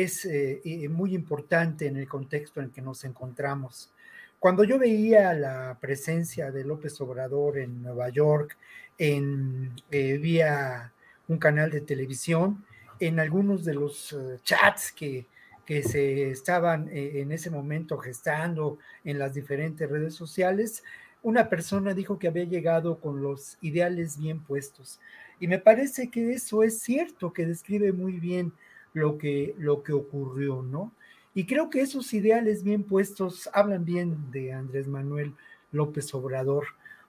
[0.03, 3.93] es eh, muy importante en el contexto en que nos encontramos.
[4.39, 8.57] Cuando yo veía la presencia de López Obrador en Nueva York,
[8.99, 10.93] en, eh, vía
[11.29, 12.65] un canal de televisión,
[13.01, 15.27] en algunos de los uh, chats que
[15.65, 20.83] que se estaban eh, en ese momento gestando en las diferentes redes sociales,
[21.23, 25.01] una persona dijo que había llegado con los ideales bien puestos.
[25.41, 28.53] Y me parece que eso es cierto, que describe muy bien
[28.95, 30.93] lo que, lo que ocurrió, ¿no?
[31.35, 35.35] Y creo que esos ideales bien puestos hablan bien de Andrés Manuel
[35.73, 36.65] López Obrador.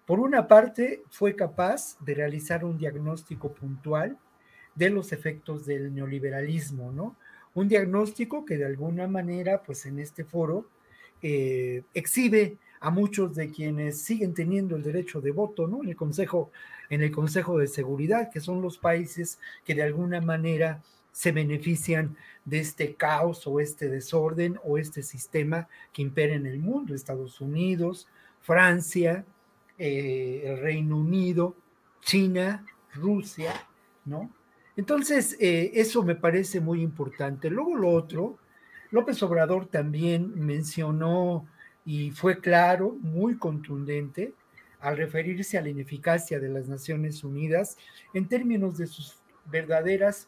[0.06, 4.18] Por una parte, fue capaz de realizar un diagnóstico puntual
[4.74, 7.16] de los efectos del neoliberalismo, ¿no?
[7.56, 10.68] un diagnóstico que de alguna manera, pues en este foro,
[11.22, 15.82] eh, exhibe a muchos de quienes siguen teniendo el derecho de voto, ¿no?
[15.82, 16.52] En el Consejo,
[16.90, 20.84] en el Consejo de Seguridad, que son los países que de alguna manera
[21.16, 26.60] se benefician de este caos o este desorden o este sistema que impera en el
[26.60, 28.10] mundo, Estados Unidos,
[28.42, 29.24] Francia,
[29.78, 31.56] eh, el Reino Unido,
[32.02, 33.54] China, Rusia,
[34.04, 34.30] ¿no?
[34.76, 37.50] Entonces, eh, eso me parece muy importante.
[37.50, 38.38] Luego lo otro,
[38.92, 41.48] López Obrador también mencionó
[41.86, 44.34] y fue claro, muy contundente,
[44.82, 47.78] al referirse a la ineficacia de las Naciones Unidas
[48.14, 50.28] en términos de sus verdaderas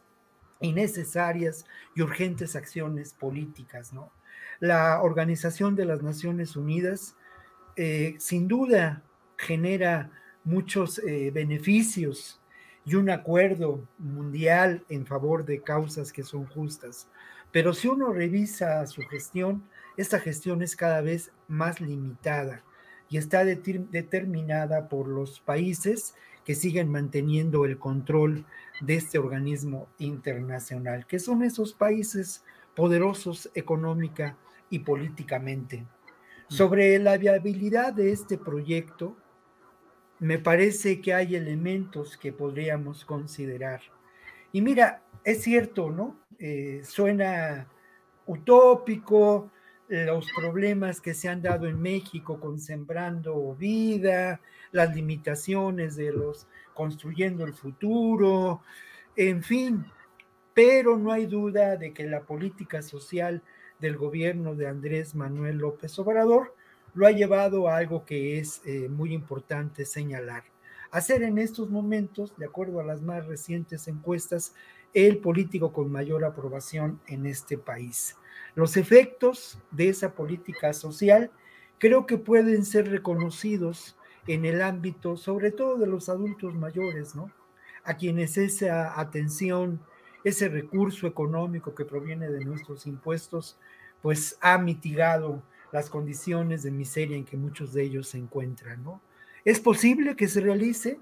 [0.59, 4.11] y necesarias y urgentes acciones políticas, ¿no?
[4.59, 7.15] La Organización de las Naciones Unidas
[7.75, 9.03] eh, sin duda
[9.37, 10.09] genera
[10.43, 12.41] muchos eh, beneficios
[12.85, 17.07] y un acuerdo mundial en favor de causas que son justas.
[17.51, 19.63] Pero si uno revisa su gestión,
[19.95, 22.63] esta gestión es cada vez más limitada
[23.09, 26.15] y está determinada por los países
[26.47, 28.45] que siguen manteniendo el control
[28.79, 34.37] de este organismo internacional, que son esos países poderosos económica
[34.69, 35.79] y políticamente.
[35.79, 35.87] Mm.
[36.47, 39.17] Sobre la viabilidad de este proyecto,
[40.19, 43.81] me parece que hay elementos que podríamos considerar.
[44.53, 46.15] Y mira, es cierto, ¿no?
[46.39, 47.67] Eh, suena
[48.25, 49.51] utópico
[49.89, 56.47] los problemas que se han dado en México con Sembrando Vida, las limitaciones de los
[56.73, 58.61] construyendo el futuro,
[59.15, 59.85] en fin,
[60.53, 63.41] pero no hay duda de que la política social
[63.79, 66.53] del gobierno de Andrés Manuel López Obrador
[66.93, 70.43] lo ha llevado a algo que es eh, muy importante señalar.
[70.91, 74.53] Hacer en estos momentos, de acuerdo a las más recientes encuestas,
[74.93, 78.15] el político con mayor aprobación en este país.
[78.57, 81.29] Los efectos de esa política social
[81.77, 83.95] creo que pueden ser reconocidos
[84.25, 87.31] en el ámbito, sobre todo de los adultos mayores, ¿no?
[87.83, 89.79] A quienes esa atención,
[90.23, 93.59] ese recurso económico que proviene de nuestros impuestos,
[94.01, 99.01] pues ha mitigado las condiciones de miseria en que muchos de ellos se encuentran, ¿no?
[99.45, 100.99] Es posible que se realice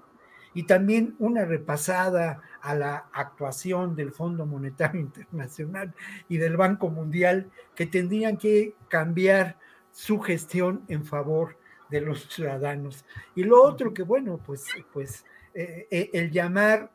[0.56, 5.94] y también una repasada a la actuación del Fondo Monetario Internacional
[6.30, 9.58] y del Banco Mundial que tendrían que cambiar
[9.92, 11.58] su gestión en favor
[11.90, 13.04] de los ciudadanos.
[13.34, 16.90] Y lo otro que, bueno, pues, pues eh, el llamar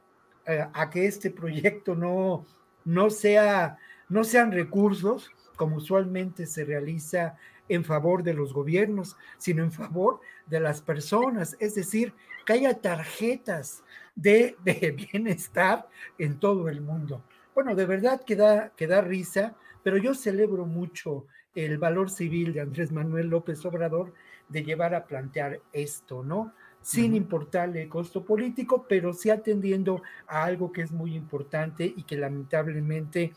[0.74, 2.47] a que este proyecto no,
[2.84, 3.78] no, sea,
[4.09, 7.38] no sean recursos, como usualmente se realiza
[7.70, 12.14] en favor de los gobiernos, sino en favor de las personas, es decir,
[12.46, 13.84] que haya tarjetas
[14.16, 14.56] de,
[15.12, 15.88] bienestar
[16.18, 17.24] en todo el mundo.
[17.54, 21.26] Bueno, de verdad que da, que da risa, pero yo celebro mucho
[21.56, 24.14] el valor civil de Andrés Manuel López Obrador
[24.48, 26.54] de llevar a plantear esto, ¿no?
[26.82, 32.04] Sin importarle el costo político, pero sí atendiendo a algo que es muy importante y
[32.04, 33.34] que lamentablemente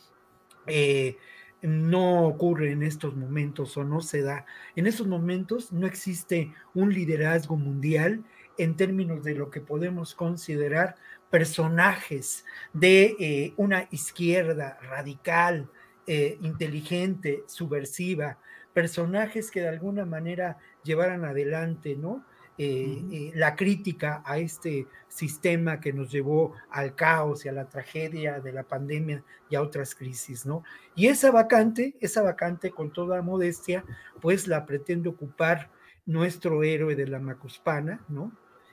[0.66, 1.16] eh,
[1.62, 4.46] no ocurre en estos momentos o no se da.
[4.76, 8.24] En estos momentos no existe un liderazgo mundial
[8.59, 10.96] en términos de lo que podemos considerar
[11.30, 15.68] personajes de eh, una izquierda radical,
[16.07, 18.38] eh, inteligente, subversiva,
[18.72, 22.24] personajes que de alguna manera llevaran adelante, ¿no?
[22.57, 27.68] Eh, eh, la crítica a este sistema que nos llevó al caos y a la
[27.68, 30.62] tragedia de la pandemia y a otras crisis, ¿no?
[30.94, 33.84] Y esa vacante, esa vacante con toda modestia,
[34.20, 35.68] pues la pretende ocupar
[36.07, 38.30] nuestro héroe de la Macuspana, ¿no?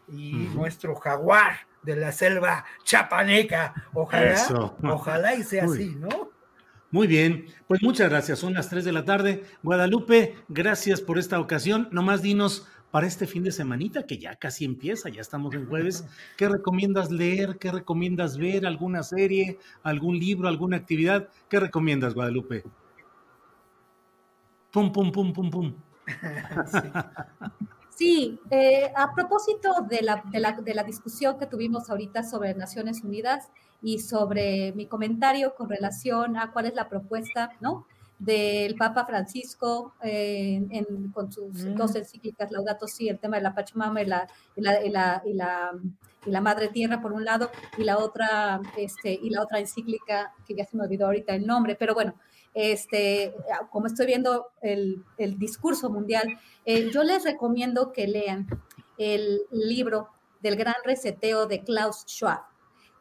[0.08, 3.74] Y nuestro jaguar de la selva chapaneca.
[3.94, 6.32] Ojalá, ojalá y sea así, ¿no?
[6.92, 8.40] Muy bien, pues muchas gracias.
[8.40, 9.46] Son las 3 de la tarde.
[9.64, 11.88] Guadalupe, gracias por esta ocasión.
[11.92, 16.06] Nomás dinos para este fin de semanita que ya casi empieza, ya estamos en jueves.
[16.38, 17.58] ¿Qué recomiendas leer?
[17.58, 18.66] ¿Qué recomiendas ver?
[18.66, 19.58] ¿Alguna serie?
[19.84, 20.50] ¿Algún libro?
[20.50, 21.30] ¿Alguna actividad?
[21.50, 22.64] ¿Qué recomiendas, Guadalupe?
[24.72, 25.74] Pum, pum, pum, pum, pum.
[26.66, 26.80] Sí,
[28.50, 33.04] eh, a propósito de la, de, la, de la discusión que tuvimos ahorita sobre Naciones
[33.04, 33.50] Unidas
[33.82, 37.86] y sobre mi comentario con relación a cuál es la propuesta, ¿no?
[38.22, 40.62] del Papa Francisco eh,
[41.12, 41.76] con sus mm.
[41.76, 45.24] dos encíclicas, Laudato Si, el tema de la Pachamama y la, y la, y la,
[45.26, 47.50] y la, Madre Tierra por un lado,
[47.80, 51.48] y la otra, este, y la otra encíclica, que ya se me olvidó ahorita el
[51.48, 52.14] nombre, pero bueno,
[52.54, 53.34] este,
[53.70, 55.04] como estoy viendo el,
[55.38, 58.48] discurso mundial, eh, yo les recomiendo que lean
[58.98, 60.10] el libro
[60.42, 62.52] del gran reseteo de Klaus Schwab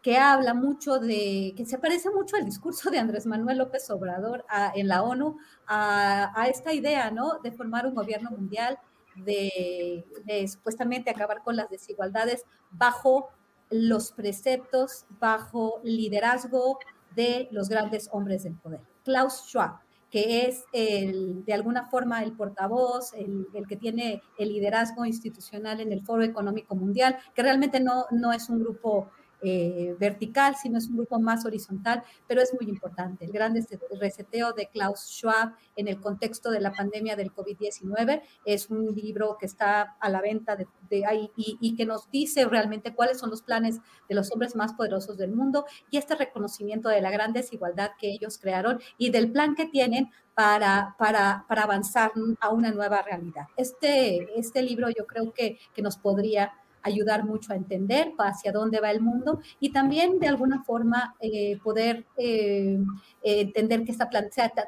[0.03, 4.45] que habla mucho de, que se parece mucho al discurso de Andrés Manuel López Obrador
[4.75, 5.37] en la ONU,
[5.67, 7.39] a, esta idea, ¿no?
[7.43, 8.79] De formar un gobierno mundial,
[9.17, 10.05] de,
[10.49, 13.29] supuestamente acabar con las desigualdades bajo
[13.69, 16.79] los preceptos, bajo liderazgo
[17.15, 18.81] de los grandes hombres del poder.
[19.05, 19.81] Klaus Schwab,
[20.11, 25.81] que es el, de alguna forma el portavoz, el, el, que tiene el liderazgo institucional
[25.81, 29.11] en el Foro Económico Mundial, que realmente no, no es un grupo
[29.43, 33.25] eh, vertical, sino es un grupo más horizontal, pero es muy importante.
[33.25, 33.55] El gran
[33.99, 39.37] reseteo de Klaus Schwab en el contexto de la pandemia del COVID-19 es un libro
[39.39, 43.43] que está a la venta de, ahí y, que nos dice realmente cuáles son los
[43.43, 43.79] planes
[44.09, 48.11] de los hombres más poderosos del mundo y este reconocimiento de la gran desigualdad que
[48.11, 53.47] ellos crearon y del plan que tienen para, para, para avanzar a una nueva realidad.
[53.57, 56.53] Este, este libro yo creo que, que nos podría
[56.83, 61.59] ayudar mucho a entender hacia dónde va el mundo y también de alguna forma eh,
[61.63, 62.79] poder eh,
[63.23, 64.09] entender que está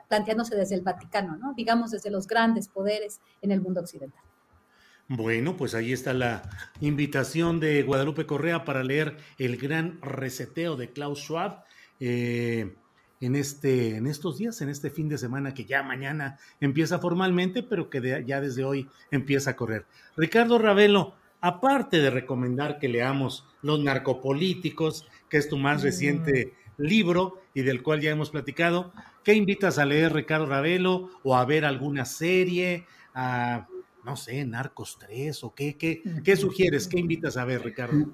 [0.08, 1.54] planteándose desde el Vaticano, ¿no?
[1.54, 4.22] digamos desde los grandes poderes en el mundo occidental.
[5.08, 6.42] Bueno, pues ahí está la
[6.80, 11.64] invitación de Guadalupe Correa para leer El gran reseteo de Klaus Schwab.
[12.00, 12.74] Eh,
[13.20, 17.62] en, este, en estos días, en este fin de semana que ya mañana empieza formalmente,
[17.62, 19.86] pero que ya desde hoy empieza a correr.
[20.16, 25.84] Ricardo Ravelo, aparte de recomendar que leamos Los narcopolíticos, que es tu más mm.
[25.84, 31.36] reciente libro y del cual ya hemos platicado, ¿qué invitas a leer Ricardo Ravelo o
[31.36, 32.86] a ver alguna serie?
[33.14, 33.66] A,
[34.05, 36.88] no sé, Narcos 3 o qué, qué, qué sugieres?
[36.88, 38.07] ¿Qué invitas a ver, Ricardo?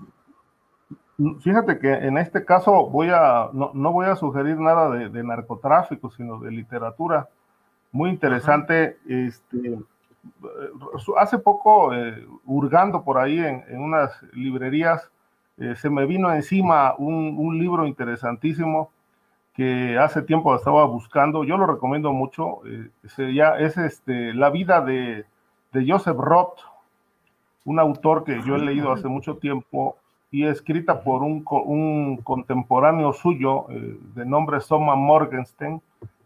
[1.40, 6.38] Fíjate que en este caso voy a, no, voy a sugerir nada de, narcotráfico, sino
[6.38, 7.28] de literatura.
[7.90, 8.98] Muy interesante.
[9.08, 9.78] Este,
[11.18, 15.10] hace poco, eh, hurgando por ahí en, unas librerías,
[15.58, 18.90] eh, se me vino encima un, libro interesantísimo
[19.54, 21.44] que hace tiempo estaba buscando.
[21.44, 22.60] Yo lo recomiendo mucho.
[22.66, 22.90] Eh,
[23.58, 25.24] es este, La vida de,
[25.72, 26.58] Joseph Roth,
[27.64, 29.96] un autor que yo he leído hace mucho tiempo
[30.30, 35.80] y escrita por un, un contemporáneo suyo de nombre Soma Morgenstern,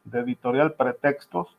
[0.04, 1.54] de editorial Pretextos.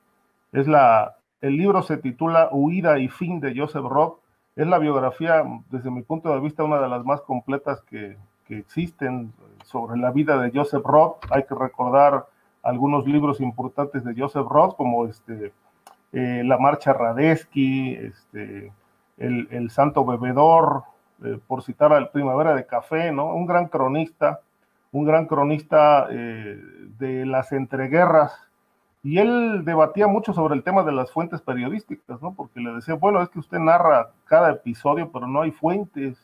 [0.51, 4.19] Es la, el libro se titula Huida y fin de Joseph Roth.
[4.55, 8.17] Es la biografía, desde mi punto de vista, una de las más completas que,
[8.47, 9.33] existen
[9.63, 11.25] sobre la vida de Joseph Roth.
[11.31, 12.27] Hay que recordar
[12.61, 15.51] algunos libros importantes de Joseph Roth, como este,
[16.11, 18.71] eh, La Marcha Radesky, este,
[19.17, 20.83] el, Santo Bebedor,
[21.23, 23.33] eh, por citar al Primavera de Café, ¿no?
[23.33, 24.39] Un gran cronista,
[24.91, 26.61] un gran cronista eh,
[26.99, 28.33] de las entreguerras,
[29.03, 32.33] y él debatía mucho sobre el tema de las fuentes periodísticas, ¿no?
[32.33, 36.17] Porque le decía, bueno, es que usted narra cada episodio, pero no hay fuentes.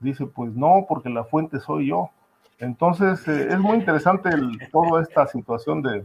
[0.00, 2.10] Dice, pues no, porque la fuente soy yo.
[2.58, 4.30] Entonces, eh, es muy interesante
[4.72, 6.04] toda esta situación de,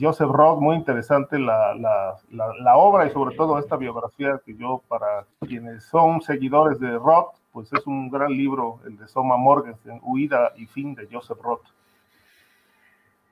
[0.00, 5.26] Joseph Roth, muy interesante la, la, obra y sobre todo esta biografía que yo, para
[5.40, 10.52] quienes son seguidores de Roth, pues es un gran libro, el de Soma Morgenstern, Huida
[10.56, 11.66] y Fin de Joseph Roth.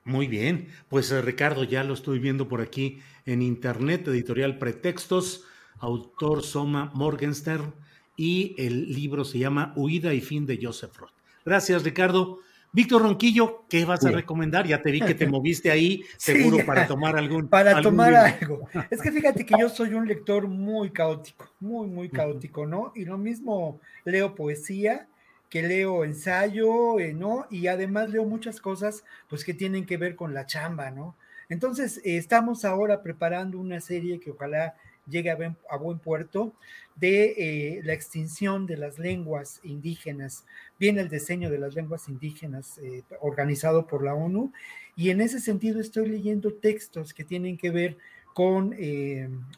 [0.05, 5.45] Muy bien, pues eh, Ricardo, ya lo estoy viendo por aquí en internet, editorial Pretextos,
[5.79, 7.73] autor Soma Morgenstern,
[8.15, 11.13] y el libro se llama Huida y Fin de Joseph Roth.
[11.43, 12.37] Gracias, Ricardo.
[12.71, 14.67] Víctor Ronquillo, ¿qué vas a recomendar?
[14.67, 17.47] Ya te vi que te moviste ahí, seguro para tomar algún.
[17.47, 18.67] Para tomar algo.
[18.91, 22.91] Es que fíjate que yo soy un lector muy caótico, muy, muy caótico, ¿no?
[22.93, 25.07] Y lo mismo leo poesía,
[25.49, 27.47] que leo ensayo, eh, ¿no?
[27.49, 31.15] Y además leo muchas cosas, pues que tienen que ver con la chamba, ¿no?
[31.49, 34.75] Entonces, eh, estamos ahora preparando una serie que ojalá
[35.07, 36.53] llegue a buen, puerto
[36.95, 40.45] de eh, la extinción de las lenguas indígenas.
[40.79, 44.51] Viene el diseño de las lenguas indígenas eh, organizado por la ONU
[44.95, 47.97] y en ese sentido estoy leyendo textos que tienen que ver
[48.33, 48.75] con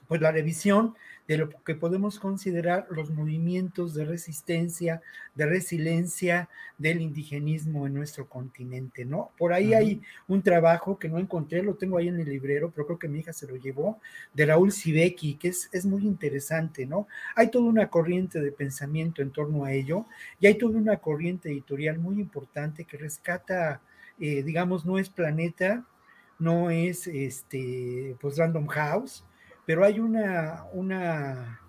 [0.08, 0.96] pues la revisión
[1.28, 5.02] de lo que podemos considerar los movimientos de resistencia,
[5.36, 9.32] de resiliencia del indigenismo en nuestro continente, ¿no?
[9.38, 12.88] Por ahí hay un trabajo que no encontré, lo tengo ahí en el librero, pero
[12.88, 14.00] creo que mi hija se lo llevó,
[14.34, 17.08] de Raúl Sibeki, que es, es muy interesante, ¿no?
[17.36, 20.06] Hay toda una corriente de pensamiento en torno a ello
[20.40, 23.82] y hay toda una corriente editorial muy importante que rescata,
[24.20, 25.86] eh, digamos, no es planeta,
[26.40, 29.26] no es este, pues Random House,
[29.68, 31.60] pero hay una, una,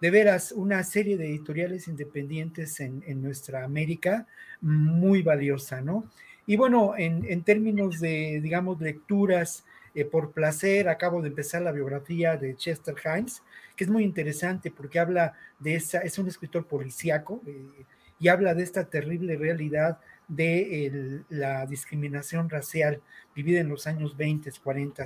[0.00, 4.26] de veras, una serie de editoriales independientes en, nuestra América
[4.62, 6.10] muy valiosa, ¿no?
[6.46, 12.38] Y bueno, en, términos de, digamos, lecturas eh, por placer, acabo de empezar la biografía
[12.38, 13.42] de Chester Himes,
[13.76, 17.84] que es muy interesante porque habla de esa, es un escritor policíaco eh,
[18.18, 19.98] y habla de esta terrible realidad
[20.34, 23.02] de la discriminación racial
[23.34, 25.04] vivida en los años 20, 40.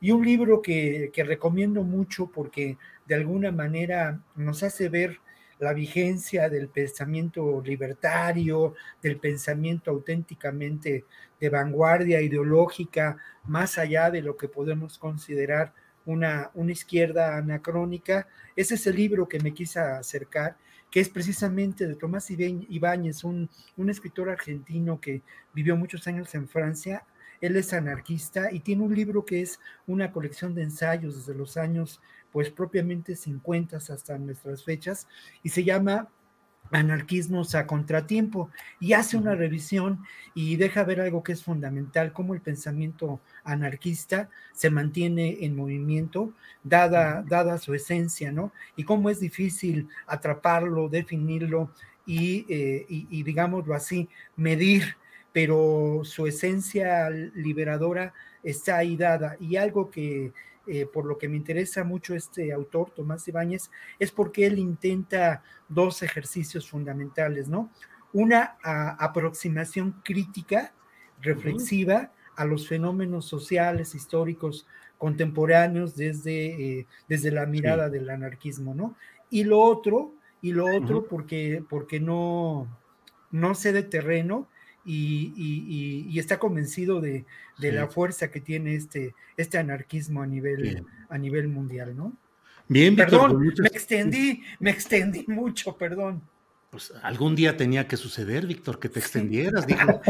[0.00, 5.18] Y un libro que, recomiendo mucho porque de alguna manera nos hace ver
[5.58, 11.06] la vigencia del pensamiento libertario, del pensamiento auténticamente
[11.40, 15.72] de vanguardia ideológica, más allá de lo que podemos considerar
[16.04, 18.28] una, una izquierda anacrónica.
[18.54, 20.58] Ese es el libro que me quise acercar
[20.90, 25.22] que es precisamente de Tomás Ibáñez, un, un escritor argentino que
[25.54, 27.04] vivió muchos años en Francia.
[27.40, 31.56] Él es anarquista y tiene un libro que es una colección de ensayos desde los
[31.56, 32.00] años,
[32.32, 35.06] pues propiamente 50 hasta nuestras fechas,
[35.42, 36.08] y se llama
[36.70, 38.50] anarquismos a contratiempo
[38.80, 40.00] y hace una revisión
[40.34, 46.32] y deja ver algo que es fundamental, cómo el pensamiento anarquista se mantiene en movimiento,
[46.62, 48.52] dada, dada su esencia, ¿no?
[48.76, 51.70] Y cómo es difícil atraparlo, definirlo
[52.04, 54.96] y, eh, y digámoslo así, medir,
[55.32, 59.36] pero su esencia liberadora está ahí dada.
[59.40, 60.32] Y algo que
[60.66, 65.42] eh, por lo que me interesa mucho este autor, Tomás Ibáñez, es porque él intenta
[65.68, 67.70] dos ejercicios fundamentales, ¿no?
[68.12, 70.72] Una aproximación crítica,
[71.20, 74.66] reflexiva a los fenómenos sociales, históricos,
[74.98, 78.96] contemporáneos desde, eh, desde la mirada del anarquismo, ¿no?
[79.30, 82.68] Y lo otro, y lo otro porque, porque no,
[83.30, 84.48] no cede terreno
[84.86, 87.24] y, está convencido de,
[87.58, 92.12] la fuerza que tiene este, este anarquismo a nivel, a nivel mundial, ¿no?
[92.68, 96.22] Bien, perdón, me extendí, me extendí mucho, perdón.
[96.70, 100.00] Pues algún día tenía que suceder, Víctor, que te extendieras, dijo.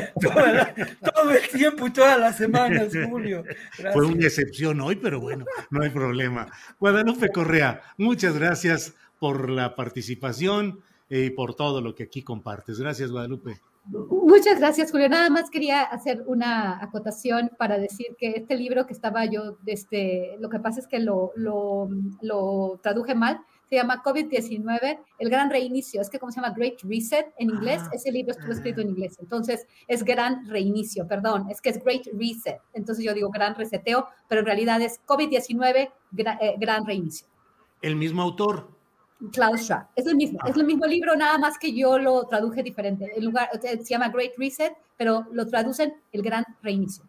[1.03, 3.45] todo el tiempo y todas las semanas, Julio.
[3.93, 6.49] Fue una excepción hoy, pero bueno, no hay problema.
[6.81, 12.81] Guadalupe Correa, muchas gracias por la participación y por todo lo que aquí compartes.
[12.81, 13.61] Gracias, Guadalupe.
[13.89, 15.09] Muchas gracias, Julio.
[15.09, 20.37] Nada más quería hacer una acotación para decir que este libro que estaba yo, este,
[20.41, 21.89] lo que pasa es que lo, lo,
[22.21, 26.81] lo traduje mal, se llama COVID-19, el gran reinicio, es que como se llama Great
[26.83, 27.91] Reset en inglés, ah.
[27.93, 32.07] ese libro estuvo escrito en inglés, entonces es gran reinicio, perdón, es que es Great
[32.13, 37.27] Reset, entonces yo digo gran reseteo, pero en realidad es COVID-19, eh, gran reinicio.
[37.83, 38.76] El mismo autor,
[39.33, 39.89] Klaus Schwab.
[39.97, 43.13] Es el mismo, es el mismo libro, nada más que yo lo traduje diferente.
[43.17, 47.05] El lugar se llama Great Reset, pero lo traducen El Gran Reinicio.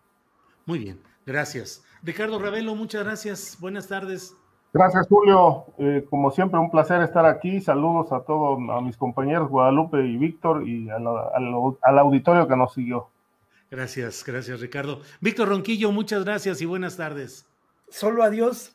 [0.66, 1.84] Muy bien, gracias.
[2.04, 3.58] Ricardo Ravelo, muchas gracias.
[3.60, 4.34] Buenas tardes.
[4.74, 5.66] Gracias, Julio.
[5.78, 7.62] Eh, como siempre, un placer estar aquí.
[7.62, 13.10] Saludos a todos, a mis compañeros Guadalupe y Víctor y al auditorio que nos siguió.
[13.70, 15.02] Gracias, gracias, Ricardo.
[15.20, 17.46] Víctor Ronquillo, muchas gracias y buenas tardes.
[17.90, 18.74] Solo adiós.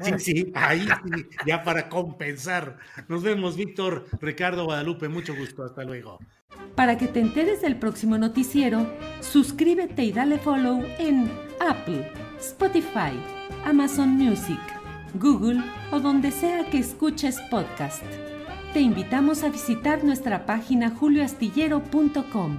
[0.00, 2.78] Sí, sí, ahí sí, ya para compensar.
[3.08, 6.18] Nos vemos, Víctor, Ricardo, Guadalupe, mucho gusto, hasta luego.
[6.74, 8.86] Para que te enteres del próximo noticiero,
[9.20, 11.30] suscríbete y dale follow en
[11.60, 13.12] Apple, Spotify,
[13.64, 14.60] Amazon Music,
[15.14, 18.04] Google o donde sea que escuches podcast.
[18.72, 22.58] Te invitamos a visitar nuestra página julioastillero.com.